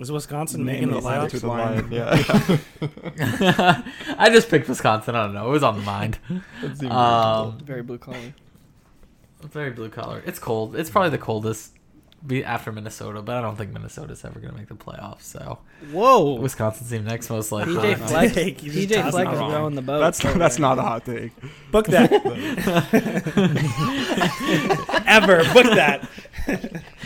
Was 0.03 0.11
Wisconsin 0.11 0.65
Name 0.65 0.91
making 0.91 0.91
the 0.91 1.01
playoffs? 1.09 1.31
To 1.31 1.39
the 1.39 1.47
Lion, 1.47 1.89
line. 1.89 1.93
Yeah. 1.93 3.83
I 4.19 4.31
just 4.31 4.49
picked 4.49 4.69
Wisconsin. 4.69 5.15
I 5.15 5.27
don't 5.27 5.35
know. 5.35 5.47
It 5.47 5.51
was 5.53 5.63
on 5.63 5.77
the 5.77 5.83
mind. 5.83 6.19
Um, 6.91 7.59
Very 7.61 7.83
blue 7.83 7.99
collar. 7.99 8.35
very 9.45 9.71
blue 9.71 9.91
collar. 9.91 10.21
It's 10.27 10.41
cold. 10.41 10.75
It's 10.75 10.91
probably 10.91 11.11
the 11.11 11.19
coldest 11.19 11.75
be 12.27 12.45
after 12.45 12.73
Minnesota, 12.73 13.21
but 13.23 13.37
I 13.37 13.41
don't 13.43 13.57
think 13.57 13.73
Minnesota's 13.73 14.25
ever 14.25 14.41
going 14.41 14.53
to 14.53 14.59
make 14.59 14.69
the 14.69 14.75
playoffs. 14.75 15.23
So 15.23 15.59
Whoa. 15.93 16.35
Wisconsin 16.35 16.87
seemed 16.87 17.05
next 17.05 17.31
most 17.31 17.53
likely. 17.53 17.75
PJ 17.75 17.99
Nah, 18.01 18.07
Fleck. 18.07 18.33
Take, 18.33 18.63
you 18.63 18.73
PJ 18.73 19.11
Fleck 19.11 19.29
it 19.29 19.33
is 19.35 19.39
wrong. 19.39 19.53
rowing 19.53 19.75
the 19.77 19.83
boat. 19.83 20.01
that's 20.01 20.25
over 20.25 20.39
that's 20.39 20.59
not 20.59 20.79
a 20.79 20.83
hot 20.83 21.05
take. 21.05 21.33
Book 21.71 21.87
that. 21.87 22.11
Ever 25.07 25.45
book 25.53 25.67
that. 25.75 26.09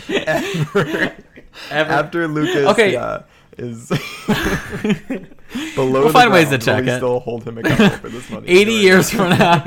Ever. 0.09 1.15
Ever. 1.71 1.91
After 1.91 2.27
Lucas, 2.27 2.67
Okay. 2.67 2.93
yeah, 2.93 3.23
is 3.57 3.89
below. 5.75 5.91
We'll 6.01 6.03
the 6.07 6.13
find 6.13 6.31
ways 6.31 6.49
to 6.49 6.57
check 6.57 6.83
we 6.85 6.91
it. 6.91 6.97
Still 6.97 7.19
hold 7.19 7.43
him 7.47 7.57
accountable 7.57 7.97
for 7.97 8.09
this 8.09 8.29
money. 8.29 8.47
80 8.49 8.71
Sure. 8.71 8.81
years 8.81 9.09
from 9.09 9.29
now, 9.31 9.65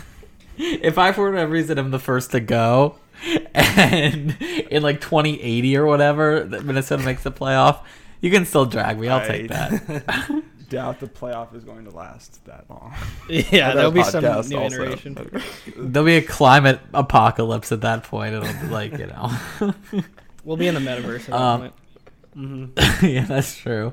if 0.56 0.98
I 0.98 1.12
for 1.12 1.30
whatever 1.30 1.50
reason 1.52 1.78
am 1.78 1.90
the 1.90 1.98
first 1.98 2.30
to 2.32 2.40
go, 2.40 2.96
and 3.54 4.36
in 4.70 4.82
like 4.82 5.00
2080 5.00 5.76
or 5.76 5.86
whatever, 5.86 6.44
Minnesota 6.46 7.02
makes 7.04 7.22
the 7.22 7.32
playoff, 7.32 7.80
you 8.20 8.30
can 8.30 8.44
still 8.44 8.66
drag 8.66 8.98
me. 8.98 9.08
I'll 9.08 9.26
take 9.26 9.48
that. 9.48 10.42
Doubt 10.68 11.00
the 11.00 11.06
playoff 11.06 11.54
is 11.54 11.64
going 11.64 11.84
to 11.84 11.90
last 11.90 12.42
that 12.46 12.64
long. 12.70 12.94
Yeah, 13.28 13.74
there'll 13.74 13.90
be 13.90 14.02
some 14.02 14.24
podcast 14.24 14.48
new 14.48 14.56
also. 14.58 14.82
iteration. 14.82 15.14
There'll 15.76 16.06
be 16.06 16.16
a 16.16 16.22
climate 16.22 16.80
apocalypse 16.94 17.72
at 17.72 17.82
that 17.82 18.04
point. 18.04 18.34
It'll 18.34 18.50
be 18.62 18.68
like, 18.72 18.96
you 18.96 19.06
know. 19.08 19.74
We'll 20.44 20.56
be 20.56 20.66
in 20.68 20.74
the 20.74 20.80
metaverse 20.80 21.20
at 21.20 21.26
that 21.26 21.34
Um, 21.34 21.60
point. 21.60 21.74
Mm-hmm. 22.36 23.06
yeah, 23.06 23.24
that's 23.26 23.56
true. 23.56 23.92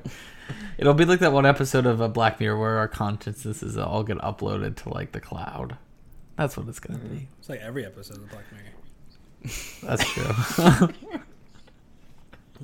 It'll 0.78 0.94
be 0.94 1.06
like 1.06 1.20
that 1.20 1.32
one 1.34 1.46
episode 1.46 1.86
of 1.86 2.02
a 2.02 2.10
Black 2.10 2.40
Mirror 2.40 2.58
where 2.60 2.78
our 2.78 2.88
consciousnesses 2.88 3.78
all 3.78 4.04
get 4.04 4.18
uploaded 4.20 4.76
to 4.78 4.90
like 4.90 5.12
the 5.12 5.20
cloud. 5.20 5.78
That's 6.38 6.56
what 6.58 6.68
it's 6.68 6.80
gonna 6.80 7.00
be. 7.00 7.28
It's 7.40 7.50
like 7.50 7.60
every 7.60 7.86
episode 7.86 8.18
of 8.18 8.30
Black 8.32 8.46
Mirror. 8.52 8.66
That's 9.84 10.06
true. 10.10 10.90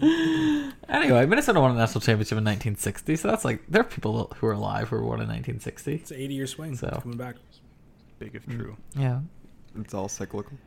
anyway, 0.89 1.25
Minnesota 1.25 1.59
won 1.61 1.71
a 1.71 1.75
national 1.75 2.01
championship 2.01 2.37
in 2.37 2.43
1960, 2.43 3.15
so 3.17 3.27
that's 3.29 3.45
like 3.45 3.63
there 3.69 3.81
are 3.81 3.85
people 3.85 4.33
who 4.37 4.47
are 4.47 4.51
alive 4.53 4.89
who 4.89 4.95
were 4.97 5.01
born 5.01 5.21
in 5.21 5.27
1960. 5.27 5.93
It's 5.95 6.11
an 6.11 6.17
80 6.17 6.33
year 6.33 6.47
swing. 6.47 6.75
So. 6.75 6.99
coming 7.01 7.17
back. 7.17 7.35
Big 8.19 8.33
if 8.35 8.45
true. 8.47 8.77
Yeah, 8.97 9.19
It's 9.79 9.93
all 9.93 10.07
cyclical. 10.07 10.57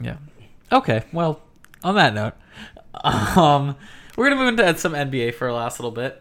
yeah. 0.00 0.16
Okay, 0.72 1.02
well, 1.12 1.40
on 1.86 1.94
that 1.94 2.14
note, 2.14 2.34
um, 3.04 3.76
we're 4.16 4.28
gonna 4.28 4.40
move 4.40 4.58
into 4.58 4.78
some 4.78 4.92
NBA 4.92 5.34
for 5.34 5.46
a 5.46 5.54
last 5.54 5.78
little 5.78 5.92
bit. 5.92 6.20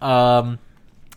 Um, 0.00 0.58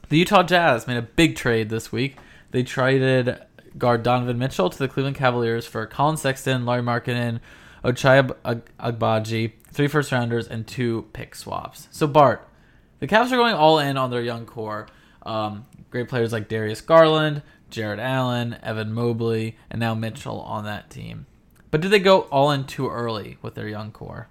the 0.10 0.18
Utah 0.18 0.44
Jazz 0.44 0.88
made 0.88 0.98
a 0.98 1.02
big 1.02 1.36
trade 1.36 1.70
this 1.70 1.92
week. 1.92 2.18
They 2.52 2.64
traded 2.64 3.40
guard 3.78 4.04
Donovan 4.04 4.38
Mitchell 4.38 4.70
to 4.70 4.78
the 4.78 4.88
Cleveland 4.88 5.16
Cavaliers 5.16 5.66
for 5.66 5.86
Collin 5.86 6.18
Sexton, 6.18 6.66
Lauri 6.66 6.82
Markkanen, 6.82 7.40
Ochai 7.84 8.32
Ag- 8.46 8.70
Agbaji, 8.80 9.54
three 9.72 9.88
first 9.88 10.12
rounders, 10.12 10.48
and 10.48 10.68
two 10.68 11.08
pick 11.14 11.34
swaps. 11.34 11.88
So 11.92 12.06
Bart, 12.06 12.48
the 13.00 13.08
Cavs 13.08 13.32
are 13.32 13.38
going 13.38 13.56
all 13.56 13.80
in 13.80 13.98
on 13.98 14.12
their 14.12 14.22
young 14.22 14.46
core. 14.46 14.88
Um, 15.24 15.66
great 15.90 16.10
players 16.10 16.32
like 16.32 16.48
Darius 16.48 16.82
Garland, 16.82 17.42
Jarrett 17.70 18.00
Allen, 18.00 18.58
Evan 18.62 18.94
Mobley, 18.94 19.58
and 19.70 19.80
now 19.80 19.96
Mitchell 19.96 20.42
on 20.42 20.66
that 20.66 20.90
team. 20.90 21.26
But 21.72 21.82
did 21.82 21.92
they 21.92 22.00
go 22.00 22.22
all 22.22 22.52
in 22.52 22.66
too 22.66 22.90
early 22.90 23.38
with 23.42 23.56
their 23.56 23.68
young 23.68 23.92
core? 23.92 24.28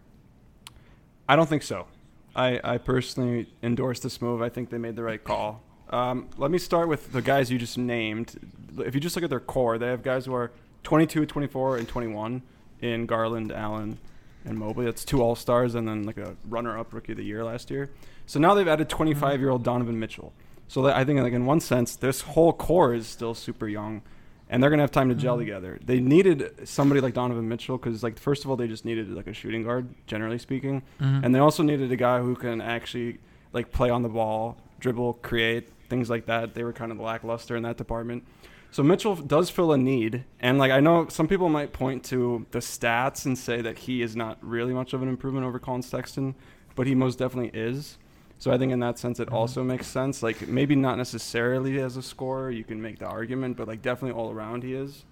I 1.29 1.37
don't 1.37 1.49
think 1.49 1.63
so. 1.63 1.87
I, 2.35 2.61
I 2.65 2.79
personally 2.79 3.53
endorse 3.63 4.01
this 4.01 4.21
move. 4.21 4.43
I 4.43 4.49
think 4.49 4.71
they 4.71 4.79
made 4.79 4.97
the 4.97 5.03
right 5.03 5.23
call. 5.23 5.63
Um, 5.91 6.29
let 6.37 6.51
me 6.51 6.59
start 6.59 6.89
with 6.89 7.13
the 7.13 7.23
guys 7.23 7.51
you 7.51 7.59
just 7.59 7.79
named. 7.79 8.37
If 8.79 8.95
you 8.95 9.01
just 9.01 9.17
look 9.17 9.23
at 9.23 9.31
their 9.31 9.41
core, 9.41 9.79
they 9.79 9.87
have 9.87 10.03
guys 10.03 10.27
who 10.27 10.35
are 10.35 10.53
22, 10.85 11.27
24, 11.27 11.79
and 11.79 11.89
21 11.89 12.43
in 12.81 13.07
Garland, 13.07 13.53
Allen, 13.53 13.99
and 14.45 14.59
Mobley. 14.59 14.85
That's 14.85 15.05
two 15.05 15.23
All 15.23 15.35
Stars 15.35 15.75
and 15.75 15.89
then 15.89 16.05
like 16.05 16.19
a 16.19 16.37
runner-up 16.49 16.93
Rookie 16.93 17.13
of 17.13 17.19
the 17.19 17.25
Year 17.25 17.45
last 17.45 17.71
year. 17.71 17.91
So 18.27 18.39
now 18.39 18.55
they've 18.55 18.69
added 18.69 18.89
25-year-old 18.89 19.63
Donovan 19.63 19.99
Mitchell. 19.99 20.33
So 20.69 20.87
I 20.87 21.05
think 21.05 21.21
like 21.21 21.33
in 21.33 21.47
one 21.47 21.61
sense, 21.61 21.97
this 21.97 22.21
whole 22.21 22.53
core 22.53 22.95
is 22.95 23.07
still 23.07 23.35
super 23.35 23.67
young, 23.67 24.03
and 24.51 24.63
they're 24.63 24.71
gonna 24.71 24.83
have 24.83 24.91
time 24.91 25.09
to 25.09 25.15
gel 25.15 25.37
together. 25.37 25.79
They 25.85 26.01
needed 26.01 26.67
somebody 26.69 27.01
like 27.01 27.15
Donovan 27.15 27.49
Mitchell 27.49 27.77
because 27.79 28.03
like 28.03 28.19
first 28.19 28.45
of 28.45 28.51
all, 28.51 28.57
they 28.57 28.69
just 28.69 28.85
needed 28.85 29.11
like 29.11 29.27
a 29.27 29.33
shooting 29.35 29.63
guard, 29.63 29.89
generally 30.07 30.39
speaking, 30.39 30.83
Mhm. 31.01 31.25
and 31.25 31.35
they 31.35 31.39
also 31.39 31.63
needed 31.63 31.91
a 31.93 31.97
guy 31.97 32.21
who 32.21 32.35
can 32.35 32.61
actually 32.61 33.19
like 33.53 33.73
play 33.73 33.91
on 33.91 34.03
the 34.03 34.09
ball, 34.09 34.57
dribble, 34.81 35.15
create 35.23 35.69
things 35.89 36.11
like 36.11 36.27
that. 36.27 36.55
They 36.55 36.65
were 36.65 36.73
kind 36.73 36.93
of 36.93 37.01
lackluster 37.01 37.57
in 37.57 37.63
that 37.63 37.77
department. 37.77 38.25
So 38.71 38.83
Mitchell 38.83 39.15
does 39.17 39.49
fill 39.49 39.73
a 39.73 39.79
need, 39.79 40.25
and 40.41 40.59
like 40.59 40.71
I 40.71 40.81
know 40.81 41.09
some 41.09 41.27
people 41.27 41.49
might 41.49 41.73
point 41.73 42.05
to 42.05 42.45
the 42.51 42.59
stats 42.59 43.25
and 43.25 43.37
say 43.39 43.63
that 43.63 43.79
he 43.81 44.03
is 44.03 44.15
not 44.15 44.37
really 44.43 44.75
much 44.75 44.93
of 44.93 45.01
an 45.03 45.09
improvement 45.09 45.47
over 45.47 45.59
Collin 45.59 45.81
Sexton, 45.83 46.35
but 46.75 46.87
he 46.87 46.95
most 46.95 47.19
definitely 47.19 47.51
is. 47.59 47.97
So 48.39 48.53
I 48.53 48.59
think 48.59 48.73
in 48.73 48.81
that 48.81 48.99
sense 48.99 49.21
it 49.21 49.27
mm-hmm. 49.27 49.37
also 49.37 49.63
makes 49.63 49.87
sense. 49.87 50.23
Like 50.23 50.49
maybe 50.49 50.77
not 50.77 50.97
necessarily 50.97 51.81
as 51.81 51.97
a 51.97 52.03
scorer, 52.03 52.51
you 52.51 52.65
can 52.65 52.81
make 52.81 52.99
the 52.99 53.07
argument, 53.07 53.57
but 53.57 53.69
like 53.69 53.83
definitely 53.83 54.19
all 54.19 54.31
around 54.31 54.63
he 54.63 54.75
is. 54.75 55.05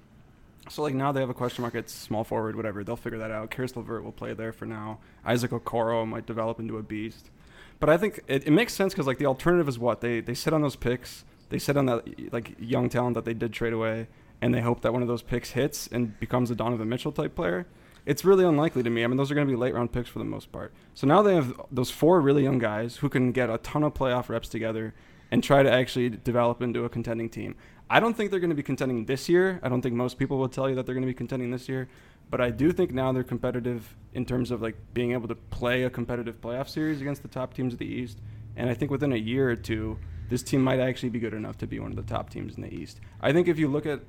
So 0.68 0.82
like 0.82 0.94
now 0.94 1.12
they 1.12 1.20
have 1.20 1.30
a 1.30 1.34
question 1.34 1.62
mark 1.62 1.74
at 1.74 1.88
small 1.88 2.24
forward, 2.24 2.56
whatever. 2.56 2.82
They'll 2.82 2.96
figure 2.96 3.18
that 3.18 3.30
out. 3.30 3.50
Caris 3.50 3.76
LeVert 3.76 4.02
will 4.04 4.12
play 4.12 4.34
there 4.34 4.52
for 4.52 4.66
now. 4.66 4.98
Isaac 5.24 5.50
Okoro 5.50 6.06
might 6.06 6.26
develop 6.26 6.58
into 6.58 6.78
a 6.78 6.82
beast. 6.82 7.30
But 7.78 7.90
I 7.90 7.98
think 7.98 8.20
it, 8.26 8.46
it 8.46 8.50
makes 8.50 8.72
sense 8.72 8.92
because 8.92 9.06
like 9.06 9.18
the 9.18 9.26
alternative 9.26 9.68
is 9.68 9.78
what 9.78 10.00
they 10.00 10.20
they 10.20 10.34
sit 10.34 10.52
on 10.52 10.62
those 10.62 10.76
picks. 10.76 11.24
They 11.48 11.58
sit 11.58 11.76
on 11.76 11.86
that 11.86 12.32
like 12.32 12.56
young 12.58 12.88
talent 12.88 13.14
that 13.14 13.24
they 13.24 13.34
did 13.34 13.52
trade 13.52 13.72
away, 13.72 14.08
and 14.40 14.54
they 14.54 14.60
hope 14.60 14.80
that 14.82 14.92
one 14.92 15.02
of 15.02 15.08
those 15.08 15.22
picks 15.22 15.50
hits 15.50 15.88
and 15.88 16.18
becomes 16.18 16.50
a 16.50 16.54
Donovan 16.54 16.88
Mitchell 16.88 17.12
type 17.12 17.34
player. 17.34 17.66
It's 18.06 18.24
really 18.24 18.44
unlikely 18.44 18.84
to 18.84 18.90
me. 18.90 19.02
I 19.02 19.08
mean, 19.08 19.16
those 19.16 19.30
are 19.30 19.34
going 19.34 19.46
to 19.46 19.52
be 19.52 19.58
late 19.58 19.74
round 19.74 19.92
picks 19.92 20.08
for 20.08 20.20
the 20.20 20.24
most 20.24 20.52
part. 20.52 20.72
So 20.94 21.06
now 21.06 21.22
they 21.22 21.34
have 21.34 21.60
those 21.72 21.90
four 21.90 22.20
really 22.20 22.44
young 22.44 22.58
guys 22.58 22.96
who 22.96 23.08
can 23.08 23.32
get 23.32 23.50
a 23.50 23.58
ton 23.58 23.82
of 23.82 23.94
playoff 23.94 24.28
reps 24.28 24.48
together 24.48 24.94
and 25.30 25.42
try 25.42 25.64
to 25.64 25.70
actually 25.70 26.08
develop 26.08 26.62
into 26.62 26.84
a 26.84 26.88
contending 26.88 27.28
team. 27.28 27.56
I 27.90 27.98
don't 27.98 28.16
think 28.16 28.30
they're 28.30 28.40
going 28.40 28.50
to 28.50 28.56
be 28.56 28.62
contending 28.62 29.06
this 29.06 29.28
year. 29.28 29.60
I 29.62 29.68
don't 29.68 29.82
think 29.82 29.94
most 29.94 30.18
people 30.18 30.38
will 30.38 30.48
tell 30.48 30.68
you 30.68 30.76
that 30.76 30.86
they're 30.86 30.94
going 30.94 31.02
to 31.02 31.10
be 31.10 31.14
contending 31.14 31.50
this 31.50 31.68
year. 31.68 31.88
But 32.30 32.40
I 32.40 32.50
do 32.50 32.72
think 32.72 32.92
now 32.92 33.12
they're 33.12 33.24
competitive 33.24 33.96
in 34.14 34.24
terms 34.24 34.50
of 34.50 34.62
like 34.62 34.76
being 34.94 35.12
able 35.12 35.28
to 35.28 35.34
play 35.34 35.84
a 35.84 35.90
competitive 35.90 36.40
playoff 36.40 36.68
series 36.68 37.00
against 37.00 37.22
the 37.22 37.28
top 37.28 37.54
teams 37.54 37.72
of 37.72 37.78
the 37.78 37.86
East. 37.86 38.20
And 38.56 38.70
I 38.70 38.74
think 38.74 38.90
within 38.90 39.12
a 39.12 39.16
year 39.16 39.50
or 39.50 39.56
two, 39.56 39.98
this 40.28 40.42
team 40.42 40.62
might 40.62 40.80
actually 40.80 41.10
be 41.10 41.20
good 41.20 41.34
enough 41.34 41.58
to 41.58 41.66
be 41.66 41.78
one 41.78 41.90
of 41.90 41.96
the 41.96 42.02
top 42.02 42.30
teams 42.30 42.56
in 42.56 42.62
the 42.62 42.72
East. 42.72 43.00
I 43.20 43.32
think 43.32 43.46
if 43.46 43.58
you 43.58 43.68
look 43.68 43.86
at 43.86 44.00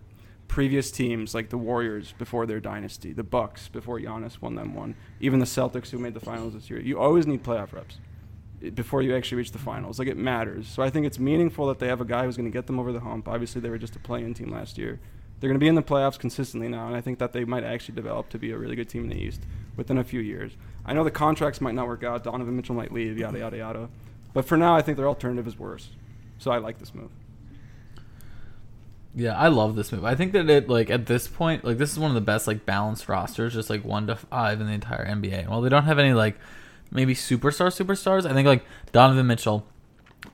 previous 0.47 0.91
teams 0.91 1.36
like 1.36 1.49
the 1.49 1.57
Warriors 1.57 2.13
before 2.17 2.45
their 2.45 2.60
dynasty, 2.60 3.13
the 3.13 3.23
Bucks 3.23 3.67
before 3.67 3.99
Giannis 3.99 4.41
won 4.41 4.55
them 4.55 4.73
one, 4.73 4.95
even 5.19 5.39
the 5.39 5.45
Celtics 5.45 5.89
who 5.89 5.97
made 5.97 6.13
the 6.13 6.19
finals 6.19 6.53
this 6.53 6.69
year, 6.69 6.79
you 6.79 6.99
always 6.99 7.27
need 7.27 7.43
playoff 7.43 7.73
reps 7.73 7.97
before 8.73 9.01
you 9.01 9.15
actually 9.15 9.38
reach 9.38 9.51
the 9.51 9.60
finals. 9.60 9.99
Like 9.99 10.07
it 10.07 10.17
matters. 10.17 10.67
So 10.67 10.81
I 10.81 10.89
think 10.89 11.05
it's 11.05 11.19
meaningful 11.19 11.67
that 11.67 11.79
they 11.79 11.88
have 11.88 12.01
a 12.01 12.05
guy 12.05 12.25
who's 12.25 12.38
going 12.38 12.49
to 12.49 12.57
get 12.57 12.67
them 12.67 12.79
over 12.79 12.91
the 12.91 13.01
hump. 13.01 13.27
Obviously, 13.27 13.62
they 13.62 13.69
were 13.69 13.77
just 13.77 13.95
a 13.95 13.99
play-in 13.99 14.33
team 14.33 14.49
last 14.51 14.77
year, 14.77 14.99
They're 15.39 15.49
going 15.49 15.60
to 15.60 15.63
be 15.63 15.67
in 15.67 15.75
the 15.75 15.83
playoffs 15.83 16.17
consistently 16.17 16.67
now, 16.67 16.88
and 16.88 16.95
I 16.95 17.01
think 17.01 17.19
that 17.19 17.31
they 17.33 17.45
might 17.45 17.63
actually 17.63 17.95
develop 17.95 18.29
to 18.29 18.39
be 18.39 18.51
a 18.51 18.57
really 18.57 18.75
good 18.75 18.89
team 18.89 19.03
in 19.03 19.10
the 19.10 19.21
East 19.21 19.41
within 19.75 19.99
a 19.99 20.03
few 20.03 20.19
years. 20.19 20.53
I 20.83 20.93
know 20.93 21.03
the 21.03 21.12
contracts 21.12 21.62
might 21.62 21.75
not 21.75 21.88
work 21.88 22.03
out. 22.03 22.23
Donovan 22.23 22.55
Mitchell 22.55 22.73
might 22.73 22.91
leave, 22.91 23.17
yada 23.17 23.38
yada 23.38 23.57
yada. 23.57 23.89
But 24.33 24.45
for 24.45 24.57
now, 24.57 24.75
I 24.75 24.81
think 24.81 24.97
their 24.97 25.07
alternative 25.07 25.47
is 25.47 25.60
worse. 25.60 25.89
So 26.39 26.51
I 26.51 26.57
like 26.57 26.79
this 26.79 26.95
move. 26.95 27.12
Yeah, 29.15 29.38
I 29.38 29.48
love 29.48 29.76
this 29.76 29.91
move. 29.91 30.06
I 30.06 30.15
think 30.15 30.32
that 30.34 30.50
it 30.50 30.70
like 30.70 30.89
at 30.89 31.08
this 31.08 31.28
point, 31.28 31.63
like 31.63 31.78
this 31.78 31.91
is 31.91 32.00
one 32.00 32.12
of 32.12 32.15
the 32.15 32.22
best 32.22 32.48
like 32.48 32.65
balanced 32.65 33.10
rosters, 33.10 33.54
just 33.54 33.70
like 33.70 33.84
one 33.84 34.08
to 34.08 34.15
five 34.15 34.62
in 34.62 34.67
the 34.67 34.74
entire 34.74 35.06
NBA. 35.06 35.48
While 35.48 35.62
they 35.62 35.70
don't 35.70 35.86
have 35.86 36.00
any 36.00 36.13
like 36.13 36.38
maybe 36.91 37.15
superstar 37.15 37.67
superstars, 37.67 38.30
I 38.30 38.34
think 38.34 38.46
like 38.46 38.63
Donovan 38.91 39.28
Mitchell 39.28 39.65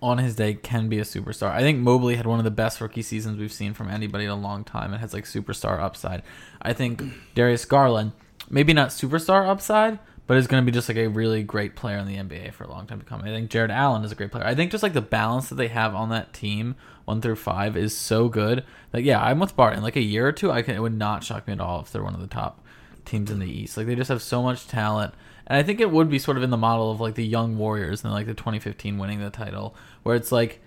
on 0.01 0.17
his 0.17 0.35
day 0.35 0.53
can 0.53 0.89
be 0.89 0.99
a 0.99 1.03
superstar. 1.03 1.51
I 1.51 1.61
think 1.61 1.79
Mobley 1.79 2.15
had 2.15 2.25
one 2.25 2.39
of 2.39 2.45
the 2.45 2.51
best 2.51 2.81
rookie 2.81 3.01
seasons 3.01 3.37
we've 3.37 3.53
seen 3.53 3.73
from 3.73 3.89
anybody 3.89 4.25
in 4.25 4.31
a 4.31 4.35
long 4.35 4.63
time 4.63 4.91
and 4.91 5.01
has 5.01 5.13
like 5.13 5.25
superstar 5.25 5.79
upside. 5.79 6.23
I 6.61 6.73
think 6.73 7.03
Darius 7.35 7.65
Garland, 7.65 8.13
maybe 8.49 8.73
not 8.73 8.89
superstar 8.89 9.47
upside, 9.47 9.99
but 10.25 10.37
is 10.37 10.47
going 10.47 10.63
to 10.63 10.65
be 10.65 10.73
just 10.73 10.87
like 10.87 10.97
a 10.97 11.07
really 11.07 11.43
great 11.43 11.75
player 11.75 11.97
in 11.97 12.07
the 12.07 12.15
NBA 12.15 12.53
for 12.53 12.63
a 12.63 12.69
long 12.69 12.87
time 12.87 12.99
to 12.99 13.05
come. 13.05 13.21
I 13.21 13.27
think 13.27 13.49
Jarrett 13.49 13.71
Allen 13.71 14.05
is 14.05 14.11
a 14.11 14.15
great 14.15 14.31
player. 14.31 14.45
I 14.45 14.55
think 14.55 14.71
just 14.71 14.83
like 14.83 14.93
the 14.93 15.01
balance 15.01 15.49
that 15.49 15.55
they 15.55 15.67
have 15.67 15.93
on 15.93 16.09
that 16.09 16.33
team, 16.33 16.75
one 17.05 17.21
through 17.21 17.35
five, 17.35 17.75
is 17.75 17.95
so 17.95 18.29
good 18.29 18.63
that 18.91 19.03
yeah, 19.03 19.21
I'm 19.21 19.39
with 19.39 19.55
Bart. 19.55 19.75
In 19.75 19.83
like 19.83 19.97
a 19.97 20.01
year 20.01 20.27
or 20.27 20.31
two, 20.31 20.51
I 20.51 20.61
can 20.61 20.75
it 20.75 20.81
would 20.81 20.97
not 20.97 21.23
shock 21.23 21.47
me 21.47 21.53
at 21.53 21.59
all 21.59 21.81
if 21.81 21.91
they're 21.91 22.03
one 22.03 22.15
of 22.15 22.21
the 22.21 22.27
top 22.27 22.63
teams 23.05 23.29
in 23.29 23.39
the 23.39 23.51
East. 23.51 23.75
Like 23.75 23.87
they 23.87 23.95
just 23.95 24.09
have 24.09 24.21
so 24.21 24.41
much 24.41 24.67
talent. 24.67 25.13
And 25.45 25.57
I 25.57 25.63
think 25.63 25.81
it 25.81 25.91
would 25.91 26.09
be 26.09 26.19
sort 26.19 26.37
of 26.37 26.43
in 26.43 26.51
the 26.51 26.57
model 26.57 26.89
of 26.89 27.01
like 27.01 27.15
the 27.15 27.25
young 27.25 27.57
Warriors 27.57 28.03
and 28.03 28.13
like 28.13 28.27
the 28.27 28.33
2015 28.33 28.97
winning 28.97 29.19
the 29.19 29.29
title, 29.29 29.75
where 30.03 30.15
it's 30.15 30.31
like, 30.31 30.61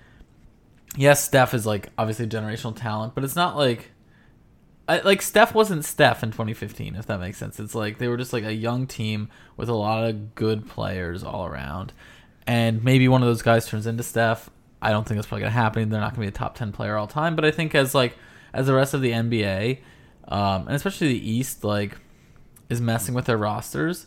yes, 0.96 1.24
Steph 1.24 1.54
is 1.54 1.64
like 1.64 1.88
obviously 1.96 2.26
generational 2.26 2.76
talent, 2.76 3.14
but 3.14 3.24
it's 3.24 3.36
not 3.36 3.56
like 3.56 3.90
I, 4.88 5.00
like 5.00 5.20
Steph 5.20 5.54
wasn't 5.54 5.84
Steph 5.84 6.22
in 6.22 6.30
2015, 6.30 6.94
if 6.94 7.06
that 7.06 7.18
makes 7.18 7.38
sense. 7.38 7.58
It's 7.58 7.74
like 7.74 7.98
they 7.98 8.08
were 8.08 8.16
just 8.16 8.32
like 8.32 8.44
a 8.44 8.54
young 8.54 8.86
team 8.86 9.28
with 9.56 9.68
a 9.68 9.74
lot 9.74 10.08
of 10.08 10.34
good 10.34 10.68
players 10.68 11.24
all 11.24 11.46
around, 11.46 11.92
and 12.46 12.84
maybe 12.84 13.08
one 13.08 13.22
of 13.22 13.28
those 13.28 13.42
guys 13.42 13.66
turns 13.66 13.86
into 13.86 14.02
Steph. 14.02 14.48
I 14.80 14.90
don't 14.90 15.06
think 15.06 15.18
that's 15.18 15.26
probably 15.26 15.42
gonna 15.42 15.52
happen. 15.52 15.88
They're 15.88 16.00
not 16.00 16.14
gonna 16.14 16.26
be 16.26 16.28
a 16.28 16.32
top 16.32 16.54
10 16.54 16.72
player 16.72 16.96
all 16.96 17.08
time, 17.08 17.34
but 17.34 17.44
I 17.44 17.50
think 17.50 17.74
as 17.74 17.94
like 17.94 18.16
as 18.52 18.66
the 18.66 18.74
rest 18.74 18.94
of 18.94 19.00
the 19.00 19.10
NBA, 19.10 19.78
um, 20.28 20.66
and 20.66 20.76
especially 20.76 21.08
the 21.08 21.30
East, 21.30 21.64
like 21.64 21.98
is 22.68 22.80
messing 22.80 23.14
with 23.14 23.24
their 23.24 23.38
rosters, 23.38 24.06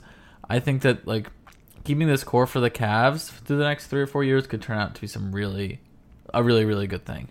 I 0.49 0.59
think 0.59 0.81
that 0.83 1.05
like 1.05 1.29
keeping 1.83 2.07
this 2.07 2.23
core 2.23 2.47
for 2.47 2.61
the 2.61 2.69
Cavs 2.69 3.29
through 3.29 3.57
the 3.57 3.63
next 3.63 3.87
three 3.87 4.01
or 4.01 4.07
four 4.07 4.23
years 4.23 4.47
could 4.47 4.61
turn 4.61 4.77
out 4.77 4.95
to 4.95 5.01
be 5.01 5.07
some 5.07 5.33
really, 5.33 5.81
a 6.33 6.41
really 6.41 6.63
really 6.63 6.87
good 6.87 7.05
thing. 7.05 7.29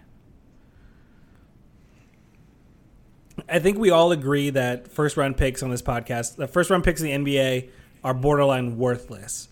I 3.49 3.59
think 3.59 3.79
we 3.79 3.91
all 3.91 4.13
agree 4.13 4.51
that 4.51 4.89
first 4.89 5.17
round 5.17 5.37
picks 5.37 5.63
on 5.63 5.71
this 5.71 5.83
podcast, 5.83 6.37
the 6.37 6.47
first 6.47 6.71
round 6.71 6.85
picks 6.85 7.01
in 7.01 7.25
the 7.25 7.33
NBA 7.33 7.71
are 8.05 8.15
borderline 8.15 8.79
worthless. 8.79 9.49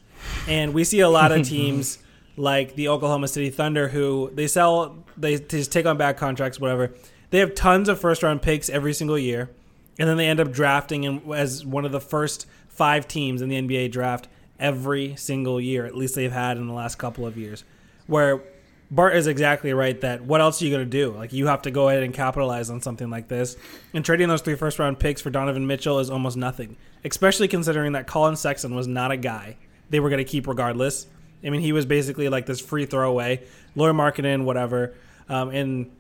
And 0.48 0.74
we 0.74 0.84
see 0.84 1.00
a 1.00 1.08
lot 1.08 1.32
of 1.32 1.46
teams 1.48 1.98
like 2.36 2.74
the 2.74 2.88
Oklahoma 2.88 3.28
City 3.28 3.50
Thunder 3.50 3.88
who 3.88 4.30
they 4.34 4.46
sell, 4.46 5.04
they 5.16 5.38
just 5.38 5.72
take 5.72 5.86
on 5.86 5.96
bad 5.96 6.16
contracts, 6.16 6.60
whatever. 6.60 6.92
They 7.30 7.38
have 7.38 7.54
tons 7.54 7.88
of 7.88 8.00
first 8.00 8.22
round 8.22 8.42
picks 8.42 8.68
every 8.68 8.92
single 8.92 9.18
year. 9.18 9.50
And 9.98 10.08
then 10.08 10.16
they 10.18 10.26
end 10.26 10.40
up 10.40 10.52
drafting 10.52 11.04
in, 11.04 11.32
as 11.32 11.64
one 11.64 11.84
of 11.84 11.92
the 11.92 12.00
first 12.00 12.46
five 12.68 13.08
teams 13.08 13.40
in 13.40 13.48
the 13.48 13.60
NBA 13.60 13.90
draft 13.90 14.28
every 14.60 15.16
single 15.16 15.60
year. 15.60 15.86
At 15.86 15.96
least 15.96 16.14
they've 16.14 16.30
had 16.30 16.58
in 16.58 16.66
the 16.66 16.74
last 16.74 16.96
couple 16.96 17.26
of 17.26 17.36
years. 17.36 17.64
Where 18.06 18.42
Bart 18.90 19.16
is 19.16 19.26
exactly 19.26 19.72
right 19.72 20.00
that 20.02 20.22
what 20.22 20.40
else 20.40 20.62
are 20.62 20.64
you 20.64 20.70
going 20.70 20.84
to 20.84 20.90
do? 20.90 21.12
Like, 21.12 21.32
you 21.32 21.48
have 21.48 21.62
to 21.62 21.70
go 21.70 21.88
ahead 21.88 22.02
and 22.02 22.14
capitalize 22.14 22.70
on 22.70 22.80
something 22.80 23.10
like 23.10 23.28
this. 23.28 23.56
And 23.92 24.04
trading 24.04 24.28
those 24.28 24.42
three 24.42 24.54
first 24.54 24.78
round 24.78 24.98
picks 24.98 25.20
for 25.20 25.30
Donovan 25.30 25.66
Mitchell 25.66 25.98
is 25.98 26.08
almost 26.08 26.36
nothing, 26.36 26.76
especially 27.04 27.48
considering 27.48 27.92
that 27.92 28.06
Collin 28.06 28.36
Sexton 28.36 28.74
was 28.74 28.86
not 28.86 29.10
a 29.10 29.16
guy 29.16 29.56
they 29.90 30.00
were 30.00 30.10
going 30.10 30.24
to 30.24 30.30
keep 30.30 30.46
regardless. 30.46 31.06
I 31.44 31.50
mean, 31.50 31.60
he 31.60 31.72
was 31.72 31.86
basically 31.86 32.28
like 32.28 32.46
this 32.46 32.60
free 32.60 32.86
throwaway, 32.86 33.42
Lauri 33.74 33.92
Markkanen, 33.92 34.44
whatever. 34.44 34.94
Um, 35.28 35.50
and 35.50 35.90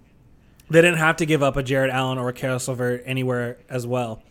they 0.70 0.82
didn't 0.82 0.98
have 0.98 1.16
to 1.16 1.26
give 1.26 1.42
up 1.42 1.56
a 1.56 1.62
Jarrett 1.62 1.92
Allen 1.92 2.18
or 2.18 2.28
a 2.28 2.32
Caris 2.32 2.68
LeVert 2.68 3.02
anywhere 3.06 3.58
as 3.68 3.86
well. 3.86 4.22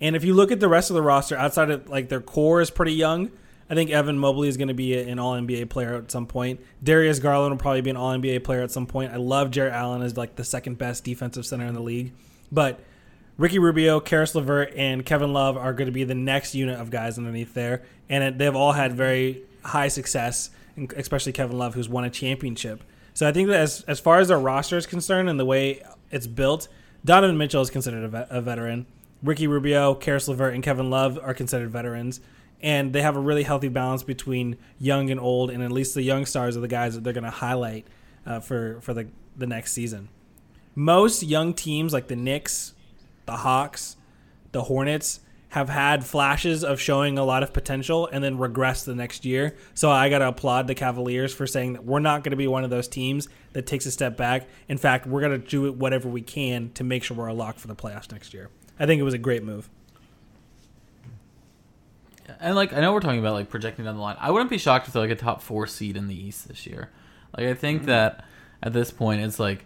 And 0.00 0.16
if 0.16 0.24
you 0.24 0.34
look 0.34 0.50
at 0.50 0.60
the 0.60 0.68
rest 0.68 0.90
of 0.90 0.94
the 0.94 1.02
roster, 1.02 1.36
outside 1.36 1.70
of 1.70 1.88
like 1.88 2.08
their 2.08 2.20
core 2.20 2.60
is 2.60 2.70
pretty 2.70 2.94
young, 2.94 3.30
I 3.68 3.74
think 3.74 3.90
Evan 3.90 4.18
Mobley 4.18 4.48
is 4.48 4.56
going 4.56 4.68
to 4.68 4.74
be 4.74 4.98
an 4.98 5.18
All 5.18 5.34
NBA 5.34 5.70
player 5.70 5.94
at 5.94 6.10
some 6.10 6.26
point. 6.26 6.60
Darius 6.82 7.18
Garland 7.18 7.52
will 7.52 7.58
probably 7.58 7.80
be 7.80 7.90
an 7.90 7.96
All 7.96 8.12
NBA 8.12 8.44
player 8.44 8.62
at 8.62 8.70
some 8.70 8.86
point. 8.86 9.12
I 9.12 9.16
love 9.16 9.50
Jarrett 9.50 9.72
Allen 9.72 10.02
as 10.02 10.16
like 10.16 10.36
the 10.36 10.44
second 10.44 10.78
best 10.78 11.04
defensive 11.04 11.46
center 11.46 11.66
in 11.66 11.74
the 11.74 11.82
league, 11.82 12.12
but 12.52 12.80
Ricky 13.36 13.58
Rubio, 13.58 13.98
Caris 14.00 14.34
LeVert, 14.34 14.74
and 14.76 15.04
Kevin 15.04 15.32
Love 15.32 15.56
are 15.56 15.72
going 15.72 15.86
to 15.86 15.92
be 15.92 16.04
the 16.04 16.14
next 16.14 16.54
unit 16.54 16.78
of 16.78 16.90
guys 16.90 17.18
underneath 17.18 17.54
there, 17.54 17.82
and 18.08 18.38
they've 18.38 18.54
all 18.54 18.72
had 18.72 18.92
very 18.92 19.42
high 19.64 19.88
success, 19.88 20.50
especially 20.96 21.32
Kevin 21.32 21.58
Love, 21.58 21.74
who's 21.74 21.88
won 21.88 22.04
a 22.04 22.10
championship. 22.10 22.84
So 23.12 23.28
I 23.28 23.32
think 23.32 23.48
that 23.48 23.60
as 23.60 23.82
as 23.88 23.98
far 23.98 24.18
as 24.18 24.28
their 24.28 24.38
roster 24.38 24.76
is 24.76 24.86
concerned 24.86 25.28
and 25.28 25.38
the 25.38 25.44
way 25.44 25.82
it's 26.10 26.26
built, 26.26 26.68
Donovan 27.04 27.38
Mitchell 27.38 27.62
is 27.62 27.70
considered 27.70 28.04
a, 28.04 28.08
vet, 28.08 28.26
a 28.30 28.40
veteran. 28.40 28.86
Ricky 29.22 29.46
Rubio, 29.46 29.94
Caris 29.94 30.28
LeVert, 30.28 30.54
and 30.54 30.62
Kevin 30.62 30.90
Love 30.90 31.18
are 31.22 31.32
considered 31.32 31.70
veterans 31.70 32.20
and 32.64 32.94
they 32.94 33.02
have 33.02 33.14
a 33.14 33.20
really 33.20 33.42
healthy 33.42 33.68
balance 33.68 34.02
between 34.02 34.56
young 34.78 35.10
and 35.10 35.20
old, 35.20 35.50
and 35.50 35.62
at 35.62 35.70
least 35.70 35.94
the 35.94 36.02
young 36.02 36.24
stars 36.24 36.56
are 36.56 36.60
the 36.60 36.66
guys 36.66 36.94
that 36.94 37.04
they're 37.04 37.12
going 37.12 37.22
to 37.22 37.30
highlight 37.30 37.86
uh, 38.26 38.40
for 38.40 38.80
for 38.80 38.94
the 38.94 39.06
the 39.36 39.46
next 39.46 39.72
season. 39.72 40.08
Most 40.74 41.22
young 41.22 41.52
teams 41.52 41.92
like 41.92 42.08
the 42.08 42.16
Knicks, 42.16 42.72
the 43.26 43.36
Hawks, 43.36 43.96
the 44.52 44.62
Hornets 44.62 45.20
have 45.50 45.68
had 45.68 46.04
flashes 46.04 46.64
of 46.64 46.80
showing 46.80 47.16
a 47.16 47.24
lot 47.24 47.44
of 47.44 47.52
potential 47.52 48.08
and 48.10 48.24
then 48.24 48.38
regress 48.38 48.82
the 48.82 48.94
next 48.94 49.24
year. 49.24 49.54
So 49.74 49.88
I 49.88 50.08
got 50.08 50.18
to 50.18 50.28
applaud 50.28 50.66
the 50.66 50.74
Cavaliers 50.74 51.32
for 51.32 51.46
saying 51.46 51.74
that 51.74 51.84
we're 51.84 52.00
not 52.00 52.24
going 52.24 52.32
to 52.32 52.36
be 52.36 52.48
one 52.48 52.64
of 52.64 52.70
those 52.70 52.88
teams 52.88 53.28
that 53.52 53.64
takes 53.64 53.86
a 53.86 53.92
step 53.92 54.16
back. 54.16 54.48
In 54.68 54.78
fact, 54.78 55.06
we're 55.06 55.20
going 55.20 55.40
to 55.40 55.46
do 55.46 55.70
whatever 55.70 56.08
we 56.08 56.22
can 56.22 56.72
to 56.72 56.82
make 56.82 57.04
sure 57.04 57.16
we're 57.16 57.28
a 57.28 57.34
lock 57.34 57.58
for 57.58 57.68
the 57.68 57.76
playoffs 57.76 58.10
next 58.10 58.34
year. 58.34 58.48
I 58.80 58.86
think 58.86 58.98
it 58.98 59.04
was 59.04 59.14
a 59.14 59.18
great 59.18 59.44
move. 59.44 59.70
And 62.40 62.54
like 62.54 62.72
I 62.72 62.80
know 62.80 62.92
we're 62.92 63.00
talking 63.00 63.20
about 63.20 63.34
like 63.34 63.50
projecting 63.50 63.84
down 63.84 63.96
the 63.96 64.02
line. 64.02 64.16
I 64.18 64.30
wouldn't 64.30 64.50
be 64.50 64.58
shocked 64.58 64.86
if 64.86 64.92
they're 64.92 65.02
like 65.02 65.10
a 65.10 65.16
top 65.16 65.42
four 65.42 65.66
seed 65.66 65.96
in 65.96 66.08
the 66.08 66.14
East 66.14 66.48
this 66.48 66.66
year. 66.66 66.90
Like 67.36 67.46
I 67.46 67.54
think 67.54 67.80
mm-hmm. 67.80 67.88
that 67.88 68.24
at 68.62 68.72
this 68.72 68.90
point 68.90 69.20
it's 69.20 69.38
like 69.38 69.64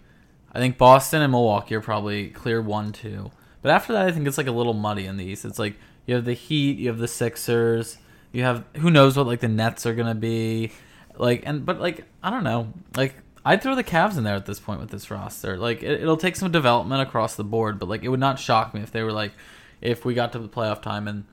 I 0.53 0.59
think 0.59 0.79
Boston 0.79 1.23
and 1.23 1.31
Milwaukee 1.31 1.75
are 1.75 1.81
probably 1.81 2.29
clear 2.31 2.61
one 2.61 2.92
two. 2.92 3.31
But 3.62 3.71
after 3.71 3.92
that 3.92 4.07
I 4.07 4.12
think 4.12 4.27
it's 4.27 4.38
like 4.38 4.47
a 4.47 4.53
little 4.53 4.75
muddy 4.75 5.07
in 5.07 5.16
the 5.16 5.25
East. 5.25 5.44
It's 5.44 5.59
like 5.59 5.77
you 6.07 6.14
have 6.14 6.25
the 6.25 6.35
Heat, 6.35 6.79
you 6.79 6.88
have 6.88 6.99
the 6.99 7.09
Sixers, 7.09 7.99
you 8.33 8.42
have 8.42 8.64
who 8.77 8.90
knows 8.90 9.16
what 9.16 9.27
like 9.27 9.40
the 9.40 9.49
Nets 9.49 9.87
are 9.87 9.94
gonna 9.94 10.14
be. 10.14 10.73
Like 11.16 11.42
and 11.47 11.64
but 11.64 11.81
like 11.81 12.07
I 12.23 12.31
don't 12.31 12.44
know. 12.44 12.73
Like 12.97 13.14
I'd 13.44 13.62
throw 13.62 13.75
the 13.75 13.85
Cavs 13.85 14.18
in 14.18 14.25
there 14.25 14.35
at 14.35 14.47
this 14.47 14.61
point 14.61 14.81
with 14.81 14.90
this 14.90 15.11
roster. 15.11 15.57
Like 15.57 15.83
it, 15.83 16.03
it'll 16.03 16.16
take 16.16 16.37
some 16.37 16.51
development 16.51 17.03
across 17.03 17.37
the 17.37 17.44
board, 17.44 17.79
but 17.79 17.88
like 17.88 18.03
it 18.03 18.09
would 18.09 18.21
not 18.21 18.38
shock 18.38 18.75
me 18.75 18.83
if 18.83 18.90
they 18.90 19.03
were 19.03 19.12
like 19.12 19.33
if 19.81 20.05
we 20.05 20.14
got 20.14 20.33
to 20.33 20.38
the 20.38 20.49
playoff 20.49 20.83
time 20.83 21.07
and 21.07 21.25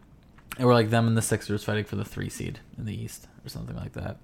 it 0.58 0.66
were 0.66 0.74
like 0.74 0.90
them 0.90 1.08
and 1.08 1.18
the 1.18 1.22
Sixers 1.22 1.64
fighting 1.64 1.84
for 1.84 1.96
the 1.96 2.06
three 2.06 2.30
seed 2.30 2.60
in 2.78 2.86
the 2.86 2.94
East 2.94 3.28
or 3.46 3.50
something 3.50 3.76
like 3.76 3.94
that. 3.94 4.18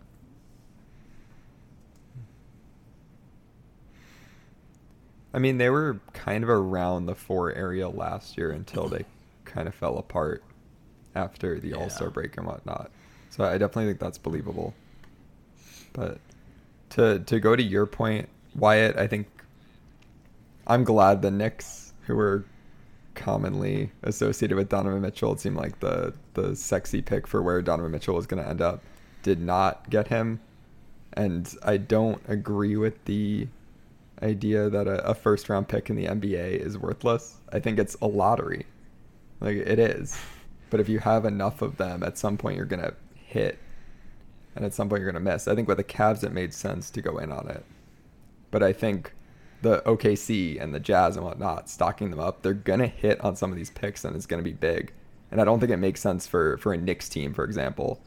I 5.34 5.40
mean, 5.40 5.58
they 5.58 5.70
were 5.70 6.00
kind 6.14 6.44
of 6.44 6.50
around 6.50 7.06
the 7.06 7.16
four 7.16 7.54
area 7.54 7.88
last 7.88 8.38
year 8.38 8.52
until 8.52 8.88
they 8.88 9.06
kind 9.46 9.68
of 9.68 9.76
fell 9.76 9.98
apart 9.98 10.44
after 11.16 11.60
the 11.60 11.70
yeah. 11.70 11.76
All 11.76 11.90
Star 11.90 12.10
break 12.10 12.38
and 12.38 12.46
whatnot. 12.46 12.92
So 13.30 13.46
I 13.46 13.58
definitely 13.58 13.88
think 13.88 14.00
that's 14.00 14.18
believable. 14.18 14.74
But 15.94 16.20
to 16.92 17.20
to 17.20 17.40
go 17.40 17.56
to 17.56 17.64
your 17.64 17.86
point, 17.86 18.28
Wyatt, 18.56 18.98
I 18.98 19.08
think 19.08 19.28
I'm 20.68 20.84
glad 20.84 21.22
the 21.22 21.32
Knicks, 21.32 21.94
who 22.08 22.16
were 22.16 22.46
commonly 23.16 23.92
associated 24.04 24.56
with 24.56 24.70
Donovan 24.70 25.02
Mitchell. 25.02 25.34
It 25.34 25.40
seemed 25.40 25.58
like 25.58 25.80
the 25.80 26.14
the 26.34 26.56
sexy 26.56 27.02
pick 27.02 27.28
for 27.28 27.42
where 27.42 27.62
Donovan 27.62 27.92
Mitchell 27.92 28.16
was 28.16 28.28
going 28.28 28.42
to 28.42 28.50
end 28.50 28.62
up 28.62 28.82
did 29.24 29.40
not 29.40 29.90
get 29.90 30.08
him, 30.08 30.40
and 31.14 31.54
I 31.64 31.78
don't 31.78 32.22
agree 32.28 32.76
with 32.76 33.04
the 33.06 33.48
idea 34.22 34.70
that 34.70 34.88
a, 34.88 35.06
a 35.06 35.14
first 35.14 35.50
round 35.50 35.68
pick 35.68 35.90
in 35.90 35.96
the 35.96 36.06
NBA 36.06 36.58
is 36.58 36.78
worthless. 36.78 37.38
I 37.52 37.60
think 37.60 37.80
it's 37.80 37.96
a 38.02 38.08
lottery, 38.08 38.66
like 39.40 39.58
it 39.58 39.80
is. 39.80 40.18
But 40.70 40.80
if 40.80 40.88
you 40.88 41.00
have 41.00 41.26
enough 41.26 41.62
of 41.62 41.78
them, 41.78 42.04
at 42.04 42.18
some 42.18 42.38
point 42.38 42.56
you're 42.56 42.66
gonna 42.66 42.94
hit, 43.16 43.60
and 44.56 44.66
at 44.66 44.74
some 44.74 44.90
point 44.90 45.02
you're 45.02 45.12
gonna 45.12 45.24
miss. 45.24 45.48
I 45.48 45.56
think 45.56 45.68
with 45.68 45.78
the 45.78 45.84
Cavs 45.84 46.24
it 46.24 46.32
made 46.32 46.54
sense 46.54 46.90
to 46.92 47.02
go 47.02 47.18
in 47.18 47.32
on 47.32 47.48
it, 47.50 47.66
but 48.52 48.64
I 48.64 48.74
think 48.74 49.14
the 49.62 49.82
OKC 49.86 50.62
and 50.62 50.74
the 50.74 50.80
Jazz 50.80 51.16
and 51.16 51.26
whatnot, 51.26 51.70
stocking 51.70 52.10
them 52.10 52.20
up, 52.20 52.42
they're 52.42 52.54
gonna 52.54 52.88
hit 52.88 53.22
on 53.22 53.36
some 53.36 53.52
of 53.52 53.58
these 53.58 53.70
picks 53.70 54.04
and 54.06 54.16
it's 54.16 54.26
gonna 54.26 54.42
be 54.42 54.54
big. 54.54 54.94
And 55.32 55.40
I 55.40 55.46
don't 55.46 55.60
think 55.60 55.72
it 55.72 55.78
makes 55.78 56.02
sense 56.02 56.28
for 56.28 56.58
for 56.58 56.74
a 56.74 56.78
Knicks 56.78 57.10
team, 57.10 57.34
for 57.34 57.44
example, 57.44 58.02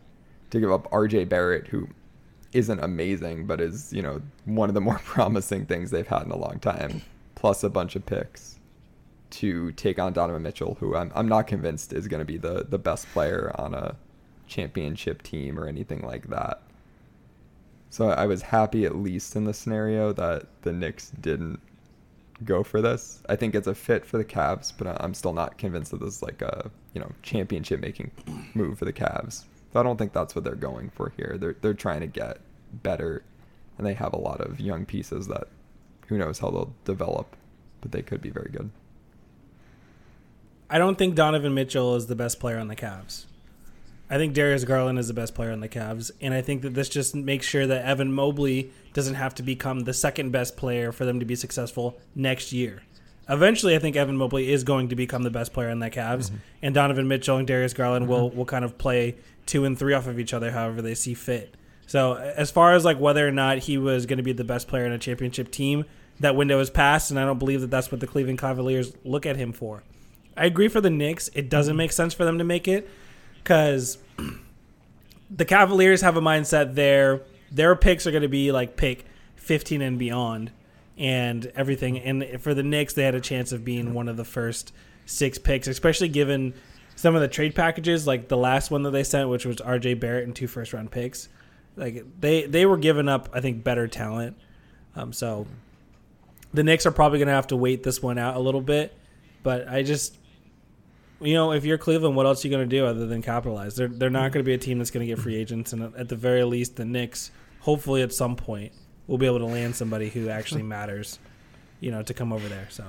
to 0.51 0.61
give 0.61 0.71
up 0.71 0.91
RJ 0.91 1.29
Barrett, 1.29 1.69
who 1.69 1.89
isn't 2.53 2.81
amazing, 2.81 3.47
but 3.47 3.61
is, 3.61 3.93
you 3.93 4.03
know, 4.03 4.23
one 4.45 4.71
of 4.71 4.75
the 4.75 4.81
more 4.81 4.99
promising 5.05 5.67
things 5.67 5.91
they've 5.91 6.07
had 6.07 6.23
in 6.23 6.31
a 6.31 6.37
long 6.37 6.59
time, 6.61 7.03
plus 7.35 7.65
a 7.65 7.71
bunch 7.71 7.97
of 7.97 8.07
picks 8.07 8.59
to 9.31 9.73
take 9.73 9.99
on 9.99 10.13
Donovan 10.13 10.43
Mitchell, 10.43 10.77
who 10.81 10.95
I'm 10.95 11.11
I'm 11.15 11.29
not 11.29 11.47
convinced 11.47 11.93
is 11.93 12.07
going 12.09 12.21
to 12.21 12.25
be 12.25 12.39
the 12.39 12.67
the 12.69 12.79
best 12.79 13.07
player 13.13 13.53
on 13.57 13.75
a 13.75 13.97
championship 14.47 15.23
team 15.23 15.59
or 15.59 15.67
anything 15.67 16.03
like 16.03 16.29
that. 16.29 16.63
So 17.95 18.09
I 18.09 18.27
was 18.27 18.43
happy 18.43 18.87
at 18.87 18.97
least 18.97 19.37
in 19.37 19.45
the 19.45 19.55
scenario 19.55 20.13
that 20.15 20.47
the 20.63 20.73
Knicks 20.73 21.13
didn't 21.21 21.61
go 22.43 22.65
for 22.65 22.83
this. 22.83 23.23
I 23.29 23.37
think 23.37 23.55
it's 23.55 23.69
a 23.69 23.75
fit 23.77 24.05
for 24.05 24.19
the 24.19 24.25
Cavs, 24.25 24.73
but 24.77 25.01
I'm 25.01 25.15
still 25.15 25.33
not 25.33 25.59
convinced 25.59 25.93
that 25.93 26.01
this 26.01 26.17
is 26.17 26.23
like 26.25 26.43
a 26.43 26.73
you 26.93 27.01
know 27.01 27.13
championship 27.23 27.79
making 27.79 28.11
move 28.55 28.81
for 28.81 28.85
the 28.85 28.93
Cavs. 28.93 29.45
So 29.73 29.79
I 29.79 29.85
don't 29.85 29.97
think 29.97 30.13
that's 30.13 30.35
what 30.35 30.43
they're 30.43 30.57
going 30.57 30.91
for 30.91 31.13
here. 31.17 31.37
They're 31.39 31.55
they're 31.61 31.73
trying 31.73 32.01
to 32.01 32.09
get 32.09 32.41
better, 32.83 33.23
and 33.79 33.87
they 33.87 33.95
have 33.95 34.13
a 34.13 34.19
lot 34.19 34.41
of 34.41 34.59
young 34.59 34.85
pieces 34.85 35.29
that 35.29 35.47
who 36.09 36.19
knows 36.19 36.41
how 36.41 36.51
they'll 36.51 36.75
develop, 36.85 37.37
but 37.81 37.93
they 37.93 38.03
could 38.03 38.21
be 38.21 38.31
very 38.31 38.51
good. 38.51 38.71
I 40.69 40.79
don't 40.79 40.99
think 40.99 41.15
Donovan 41.15 41.55
Mitchell 41.55 41.95
is 41.95 42.09
the 42.09 42.17
best 42.17 42.41
player 42.41 42.59
on 42.59 42.67
the 42.67 42.75
Cavs. 42.75 43.27
I 44.11 44.19
think 44.19 44.35
Darius 44.35 44.65
Garland 44.65 44.99
is 44.99 45.09
the 45.09 45.15
best 45.15 45.35
player 45.35 45.51
on 45.51 45.61
the 45.61 45.69
Cavs, 45.69 46.11
and 46.21 46.35
I 46.35 46.43
think 46.43 46.63
that 46.63 46.75
this 46.75 46.89
just 46.89 47.15
makes 47.15 47.47
sure 47.47 47.67
that 47.67 47.85
Evan 47.87 48.13
Mobley 48.13 48.71
doesn't 48.93 49.15
have 49.15 49.35
to 49.37 49.43
become 49.43 49.81
the 49.81 49.95
second 49.95 50.31
best 50.31 50.57
player 50.57 50.93
for 50.93 51.07
them 51.07 51.21
to 51.21 51.27
be 51.27 51.35
successful 51.35 51.99
next 52.15 52.53
year. 52.53 52.83
Eventually, 53.29 53.75
I 53.75 53.79
think 53.79 53.97
Evan 53.97 54.19
Mobley 54.19 54.53
is 54.53 54.63
going 54.63 54.89
to 54.89 54.97
become 54.97 55.23
the 55.23 55.31
best 55.31 55.55
player 55.55 55.71
on 55.71 55.79
the 55.79 55.89
Cavs, 55.89 56.27
mm-hmm. 56.27 56.37
and 56.63 56.75
Donovan 56.75 57.09
Mitchell 57.09 57.39
and 57.39 57.47
Darius 57.47 57.73
Garland 57.73 58.07
will 58.07 58.29
mm-hmm. 58.29 58.39
will 58.39 58.45
kind 58.45 58.65
of 58.65 58.77
play 58.77 59.17
two 59.47 59.65
and 59.65 59.79
three 59.79 59.95
off 59.95 60.07
of 60.07 60.19
each 60.19 60.35
other, 60.35 60.51
however 60.51 60.83
they 60.83 60.95
see 60.95 61.15
fit. 61.15 61.55
So, 61.87 62.15
as 62.15 62.51
far 62.51 62.75
as 62.75 62.85
like 62.85 62.99
whether 62.99 63.27
or 63.27 63.33
not 63.33 63.59
he 63.59 63.79
was 63.79 64.05
going 64.05 64.19
to 64.19 64.23
be 64.23 64.33
the 64.33 64.45
best 64.45 64.69
player 64.69 64.85
in 64.85 64.93
a 64.93 64.99
championship 64.99 65.51
team, 65.51 65.87
that 66.21 66.37
window 66.37 66.61
is 66.61 66.69
passed, 66.69 67.11
and 67.11 67.19
I 67.19 67.25
don't 67.25 67.39
believe 67.39 67.63
that 67.63 67.71
that's 67.71 67.91
what 67.91 68.01
the 68.01 68.07
Cleveland 68.07 68.39
Cavaliers 68.39 68.93
look 69.03 69.25
at 69.25 69.37
him 69.37 69.53
for. 69.53 69.83
I 70.37 70.45
agree 70.45 70.69
for 70.69 70.83
the 70.83 70.91
Knicks. 70.91 71.31
It 71.35 71.49
doesn't 71.49 71.73
mm-hmm. 71.73 71.79
make 71.79 71.93
sense 71.93 72.13
for 72.13 72.27
them 72.27 72.37
to 72.37 72.45
make 72.45 72.69
it 72.69 72.89
because 73.45 73.99
the 75.31 75.45
Cavaliers 75.45 76.01
have 76.01 76.17
a 76.17 76.21
mindset 76.21 76.75
there. 76.75 77.21
Their 77.53 77.77
picks 77.77 78.07
are 78.07 78.11
going 78.11 78.23
to 78.23 78.29
be 78.29 78.51
like 78.51 78.77
pick 78.77 79.05
15 79.37 79.83
and 79.83 79.99
beyond 79.99 80.51
and 80.97 81.53
everything. 81.55 81.99
And 81.99 82.41
for 82.41 82.55
the 82.55 82.63
Knicks, 82.63 82.95
they 82.95 83.05
had 83.05 83.15
a 83.15 83.21
chance 83.21 83.53
of 83.53 83.65
being 83.65 83.93
one 83.93 84.09
of 84.09 84.17
the 84.17 84.25
first 84.25 84.73
six 85.07 85.39
picks, 85.39 85.69
especially 85.69 86.09
given 86.09 86.55
some 86.97 87.15
of 87.15 87.21
the 87.21 87.29
trade 87.29 87.55
packages, 87.55 88.07
like 88.07 88.29
the 88.29 88.37
last 88.37 88.71
one 88.71 88.83
that 88.85 88.91
they 88.91 89.05
sent, 89.05 89.29
which 89.29 89.45
was 89.45 89.57
RJ 89.59 90.01
Barrett 90.01 90.25
and 90.25 90.35
two 90.35 90.47
first 90.47 90.73
round 90.73 90.91
picks. 90.91 91.29
Like 91.77 92.05
they, 92.21 92.47
they 92.47 92.65
were 92.65 92.79
giving 92.79 93.09
up, 93.09 93.29
I 93.35 93.41
think, 93.41 93.63
better 93.63 93.87
talent. 93.87 94.39
Um, 94.97 95.13
so 95.13 95.47
the 96.55 96.63
Knicks 96.63 96.87
are 96.87 96.93
probably 96.93 97.19
going 97.19 97.29
to 97.29 97.35
have 97.35 97.49
to 97.49 97.57
wait 97.57 97.83
this 97.83 98.01
one 98.01 98.17
out 98.17 98.37
a 98.37 98.41
little 98.41 98.63
bit. 98.63 98.97
But 99.43 99.69
I 99.69 99.83
just, 99.83 100.17
you 101.25 101.35
know, 101.35 101.53
if 101.53 101.65
you're 101.65 101.79
Cleveland, 101.79 102.17
what 102.17 102.27
else 102.27 102.45
are 102.45 102.49
you 102.49 102.55
going 102.55 102.69
to 102.69 102.77
do 102.77 102.87
other 102.87 103.07
than 103.07 103.23
capitalize? 103.23 103.77
They're 103.77 103.89
they're 103.89 104.11
not 104.11 104.33
going 104.33 104.45
to 104.45 104.49
be 104.49 104.55
a 104.55 104.59
team 104.59 104.79
that's 104.79 104.91
going 104.91 105.07
to 105.07 105.13
get 105.13 105.23
free 105.23 105.37
agents, 105.37 105.73
and 105.73 105.95
at 105.97 106.09
the 106.09 106.17
very 106.17 106.45
least, 106.45 106.77
the 106.77 106.85
Knicks, 106.85 107.31
hopefully 107.61 108.03
at 108.03 108.13
some 108.13 108.37
point, 108.37 108.73
will 109.07 109.19
be 109.19 109.27
able 109.27 109.39
to 109.41 109.47
land 109.47 109.75
somebody 109.77 110.09
who 110.09 110.29
actually 110.29 110.63
matters, 110.63 111.19
you 111.81 111.91
know, 111.91 112.03
to 112.03 112.15
come 112.15 112.33
over 112.33 112.49
there. 112.49 112.67
So 112.71 112.85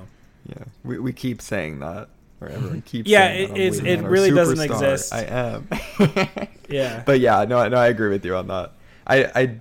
Yeah, 0.49 0.63
we 0.83 0.99
we 0.99 1.13
keep 1.13 1.41
saying 1.41 1.79
that, 1.79 2.09
or 2.41 2.49
everyone 2.49 2.81
keeps. 2.85 3.09
Yeah, 3.09 3.27
it- 3.29 3.51
it's- 3.51 3.79
it 3.79 4.01
really 4.03 4.31
doesn't 4.31 4.59
exist. 4.61 5.13
I 5.13 5.21
am. 5.23 5.67
yeah, 6.69 7.03
But 7.05 7.19
yeah, 7.19 7.45
no, 7.45 7.67
no, 7.67 7.77
I 7.77 7.87
agree 7.87 8.09
with 8.09 8.25
you 8.25 8.35
on 8.35 8.47
that. 8.47 8.73
I 9.07 9.25
I 9.35 9.59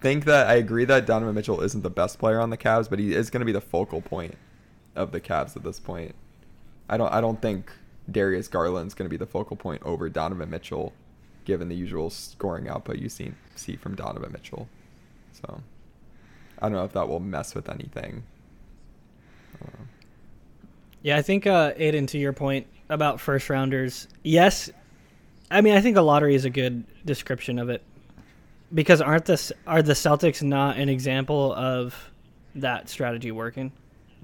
think 0.00 0.24
that 0.24 0.46
I 0.46 0.54
agree 0.54 0.84
that 0.86 1.06
Donovan 1.06 1.34
Mitchell 1.34 1.60
isn't 1.60 1.82
the 1.82 1.90
best 1.90 2.18
player 2.18 2.40
on 2.40 2.50
the 2.50 2.56
Cavs, 2.56 2.88
but 2.88 2.98
he 2.98 3.14
is 3.14 3.28
going 3.30 3.40
to 3.40 3.44
be 3.46 3.52
the 3.52 3.60
focal 3.60 4.00
point 4.00 4.34
of 4.96 5.12
the 5.12 5.20
Cavs 5.20 5.56
at 5.56 5.62
this 5.62 5.78
point. 5.78 6.14
I 6.88 6.96
don't 6.96 7.12
I 7.12 7.20
don't 7.20 7.40
think 7.40 7.70
Darius 8.10 8.48
Garland's 8.48 8.94
going 8.94 9.06
to 9.06 9.10
be 9.10 9.16
the 9.16 9.26
focal 9.26 9.56
point 9.56 9.82
over 9.84 10.08
Donovan 10.08 10.50
Mitchell, 10.50 10.92
given 11.44 11.68
the 11.68 11.76
usual 11.76 12.10
scoring 12.10 12.68
output 12.68 12.98
you 12.98 13.08
see 13.08 13.32
see 13.56 13.76
from 13.76 13.94
Donovan 13.94 14.32
Mitchell. 14.32 14.68
So 15.32 15.60
I 16.58 16.62
don't 16.68 16.72
know 16.72 16.84
if 16.84 16.92
that 16.92 17.08
will 17.08 17.20
mess 17.20 17.54
with 17.54 17.68
anything. 17.68 18.22
Uh, 19.62 19.84
Yeah, 21.02 21.16
I 21.16 21.22
think 21.22 21.46
uh, 21.46 21.72
Aidan, 21.76 22.06
to 22.08 22.18
your 22.18 22.32
point 22.32 22.66
about 22.88 23.20
first 23.20 23.48
rounders, 23.48 24.08
yes, 24.22 24.70
I 25.50 25.60
mean 25.60 25.74
I 25.76 25.80
think 25.80 25.96
a 25.96 26.02
lottery 26.02 26.34
is 26.34 26.44
a 26.44 26.50
good 26.50 26.84
description 27.04 27.58
of 27.58 27.68
it 27.70 27.82
because 28.72 29.00
aren't 29.00 29.24
the 29.26 29.52
are 29.66 29.82
the 29.82 29.94
Celtics 29.94 30.42
not 30.42 30.78
an 30.78 30.88
example 30.88 31.52
of 31.54 32.10
that 32.54 32.88
strategy 32.88 33.30
working? 33.30 33.72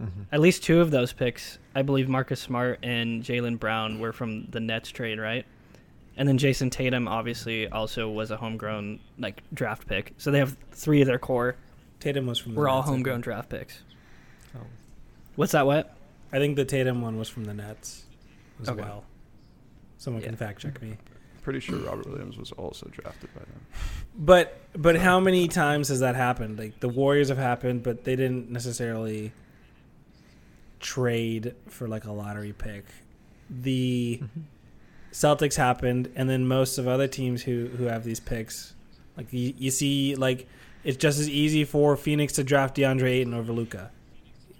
Mm-hmm. 0.01 0.23
At 0.33 0.41
least 0.41 0.63
two 0.63 0.81
of 0.81 0.91
those 0.91 1.13
picks, 1.13 1.59
I 1.75 1.83
believe 1.83 2.09
Marcus 2.09 2.41
Smart 2.41 2.81
and 2.83 3.23
Jaylen 3.23 3.59
Brown 3.59 3.99
were 3.99 4.13
from 4.13 4.47
the 4.51 4.61
Nets 4.61 4.91
trade, 4.91 5.19
right? 5.19 5.47
And 6.19 6.29
then 6.29 6.39
Jayson 6.39 6.71
Tatum 6.71 7.09
obviously 7.09 7.69
also 7.69 8.09
was 8.11 8.31
a 8.31 8.37
homegrown 8.37 9.01
like 9.19 9.43
draft 9.55 9.87
pick. 9.87 10.13
So 10.19 10.31
they 10.31 10.39
have 10.39 10.57
three 10.73 11.01
of 11.01 11.07
their 11.07 11.19
core 11.19 11.57
Tatum 12.01 12.27
was 12.27 12.39
from. 12.39 12.55
The 12.55 12.61
were 12.61 12.69
all 12.69 12.79
Nets, 12.79 12.85
I 12.89 12.91
think. 12.93 12.97
homegrown 12.99 13.21
draft 13.23 13.49
picks. 13.51 13.83
oh. 14.55 14.61
What's 15.37 15.53
that? 15.53 15.67
What? 15.67 15.95
I 16.33 16.39
think 16.39 16.57
the 16.57 16.65
Tatum 16.65 17.01
one 17.03 17.19
was 17.19 17.29
from 17.29 17.45
the 17.45 17.55
Nets 17.55 18.05
as 18.61 18.69
Okay. 18.69 18.81
well. 18.81 19.05
Someone 19.99 20.23
can 20.23 20.37
fact 20.37 20.61
check 20.61 20.81
me. 20.83 20.97
Pretty 21.43 21.61
sure 21.61 21.79
Robert 21.79 22.07
Williams 22.09 22.37
was 22.37 22.53
also 22.53 22.89
drafted 22.91 23.33
by 23.35 23.41
them. 23.41 23.61
But 24.19 24.59
but 24.75 24.97
how 24.97 25.21
many 25.21 25.49
times 25.49 25.89
has 25.89 26.01
that 26.01 26.17
happened? 26.17 26.59
Like 26.59 26.81
the 26.81 26.89
Warriors 26.89 27.29
have 27.29 27.39
happened, 27.39 27.83
but 27.83 28.05
they 28.05 28.17
didn't 28.17 28.51
necessarily 28.51 29.33
trade 30.81 31.55
for 31.69 31.89
like 31.89 32.05
a 32.05 32.13
lottery 32.13 32.53
pick. 32.53 32.85
The 33.49 34.21
mm-hmm. 34.23 34.41
Celtics 35.13 35.57
happened, 35.57 36.13
and 36.15 36.29
then 36.29 36.47
most 36.47 36.79
of 36.79 36.87
other 36.87 37.09
teams 37.09 37.43
who 37.43 37.69
who 37.69 37.85
have 37.85 38.05
these 38.05 38.21
picks, 38.21 38.75
like 39.17 39.33
you, 39.33 39.55
you 39.57 39.71
see, 39.71 40.15
like 40.15 40.47
it's 40.85 40.97
just 40.97 41.19
as 41.19 41.29
easy 41.29 41.65
for 41.65 41.97
Phoenix 41.97 42.35
to 42.35 42.45
draft 42.45 42.77
DeAndre 42.77 43.09
Ayton 43.09 43.35
over 43.35 43.53
Luka. 43.53 43.91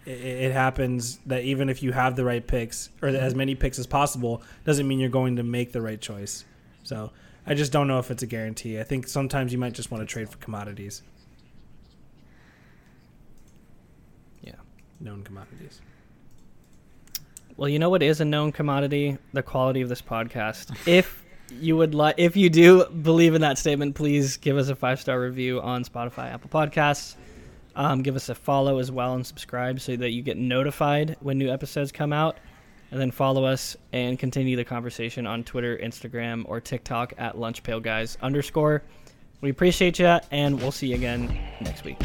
It, 0.05 0.11
it 0.11 0.53
happens 0.53 1.19
that 1.27 1.43
even 1.43 1.69
if 1.69 1.83
you 1.83 1.93
have 1.93 2.17
the 2.17 2.25
right 2.25 2.45
picks 2.45 2.91
or 3.03 3.09
as 3.09 3.15
mm-hmm. 3.15 3.39
many 3.39 3.55
picks 3.55 3.79
as 3.79 3.87
possible, 3.87 4.43
doesn't 4.65 4.89
mean 4.89 4.99
you're 4.99 5.09
going 5.09 5.37
to 5.37 5.43
make 5.43 5.73
the 5.73 5.83
right 5.83 6.01
choice. 6.01 6.45
So 6.83 7.13
I 7.47 7.55
just 7.55 7.71
don't 7.71 7.87
know 7.87 7.99
if 7.99 8.11
it's 8.11 8.23
a 8.23 8.27
guarantee. 8.27 8.81
I 8.81 8.83
think 8.83 9.07
sometimes 9.07 9.53
you 9.53 9.59
might 9.59 9.73
just 9.73 9.91
want 9.91 10.03
to 10.03 10.07
trade 10.07 10.29
for 10.29 10.39
commodities, 10.39 11.03
Yeah. 14.43 14.55
known 15.01 15.23
commodities. 15.23 15.81
Well, 17.57 17.71
you 17.71 17.79
know 17.79 17.89
what 17.89 18.03
is 18.03 18.21
a 18.21 18.25
known 18.25 18.53
commodity? 18.53 19.17
The 19.33 19.43
quality 19.43 19.81
of 19.81 19.89
this 19.89 20.03
podcast. 20.03 20.77
If 20.87 21.25
you 21.51 21.77
would 21.77 21.95
like, 21.95 22.17
if 22.19 22.37
you 22.37 22.51
do 22.51 22.85
believe 22.85 23.35
in 23.35 23.41
that 23.41 23.57
statement, 23.57 23.95
please 23.95 24.37
give 24.37 24.59
us 24.59 24.69
a 24.69 24.77
five 24.77 25.01
star 25.01 25.19
review 25.19 25.61
on 25.63 25.83
Spotify, 25.85 26.33
Apple 26.35 26.51
Podcasts. 26.51 27.15
Um, 27.75 28.03
give 28.03 28.15
us 28.15 28.29
a 28.29 28.35
follow 28.35 28.79
as 28.79 28.91
well 28.91 29.15
and 29.15 29.27
subscribe 29.27 29.81
so 29.81 29.97
that 29.97 30.11
you 30.11 30.23
get 30.23 30.37
notified 30.37 31.17
when 31.21 31.39
new 31.39 31.51
episodes 31.51 31.93
come 31.93 32.13
out. 32.13 32.37
And 32.91 33.01
then 33.01 33.11
follow 33.11 33.45
us 33.45 33.77
and 33.93 34.19
continue 34.19 34.55
the 34.57 34.65
conversation 34.65 35.27
on 35.27 35.43
Twitter, 35.43 35.77
Instagram, 35.77 36.45
or 36.47 36.61
TikTok 36.61 37.15
at 37.19 37.37
lunchpailguys 37.37 38.17
underscore. 38.21 38.83
We 39.41 39.51
appreciate 39.51 39.99
you, 39.99 40.19
and 40.31 40.61
we'll 40.61 40.73
see 40.73 40.89
you 40.89 40.95
again 40.95 41.37
next 41.61 41.85
week. 41.85 41.99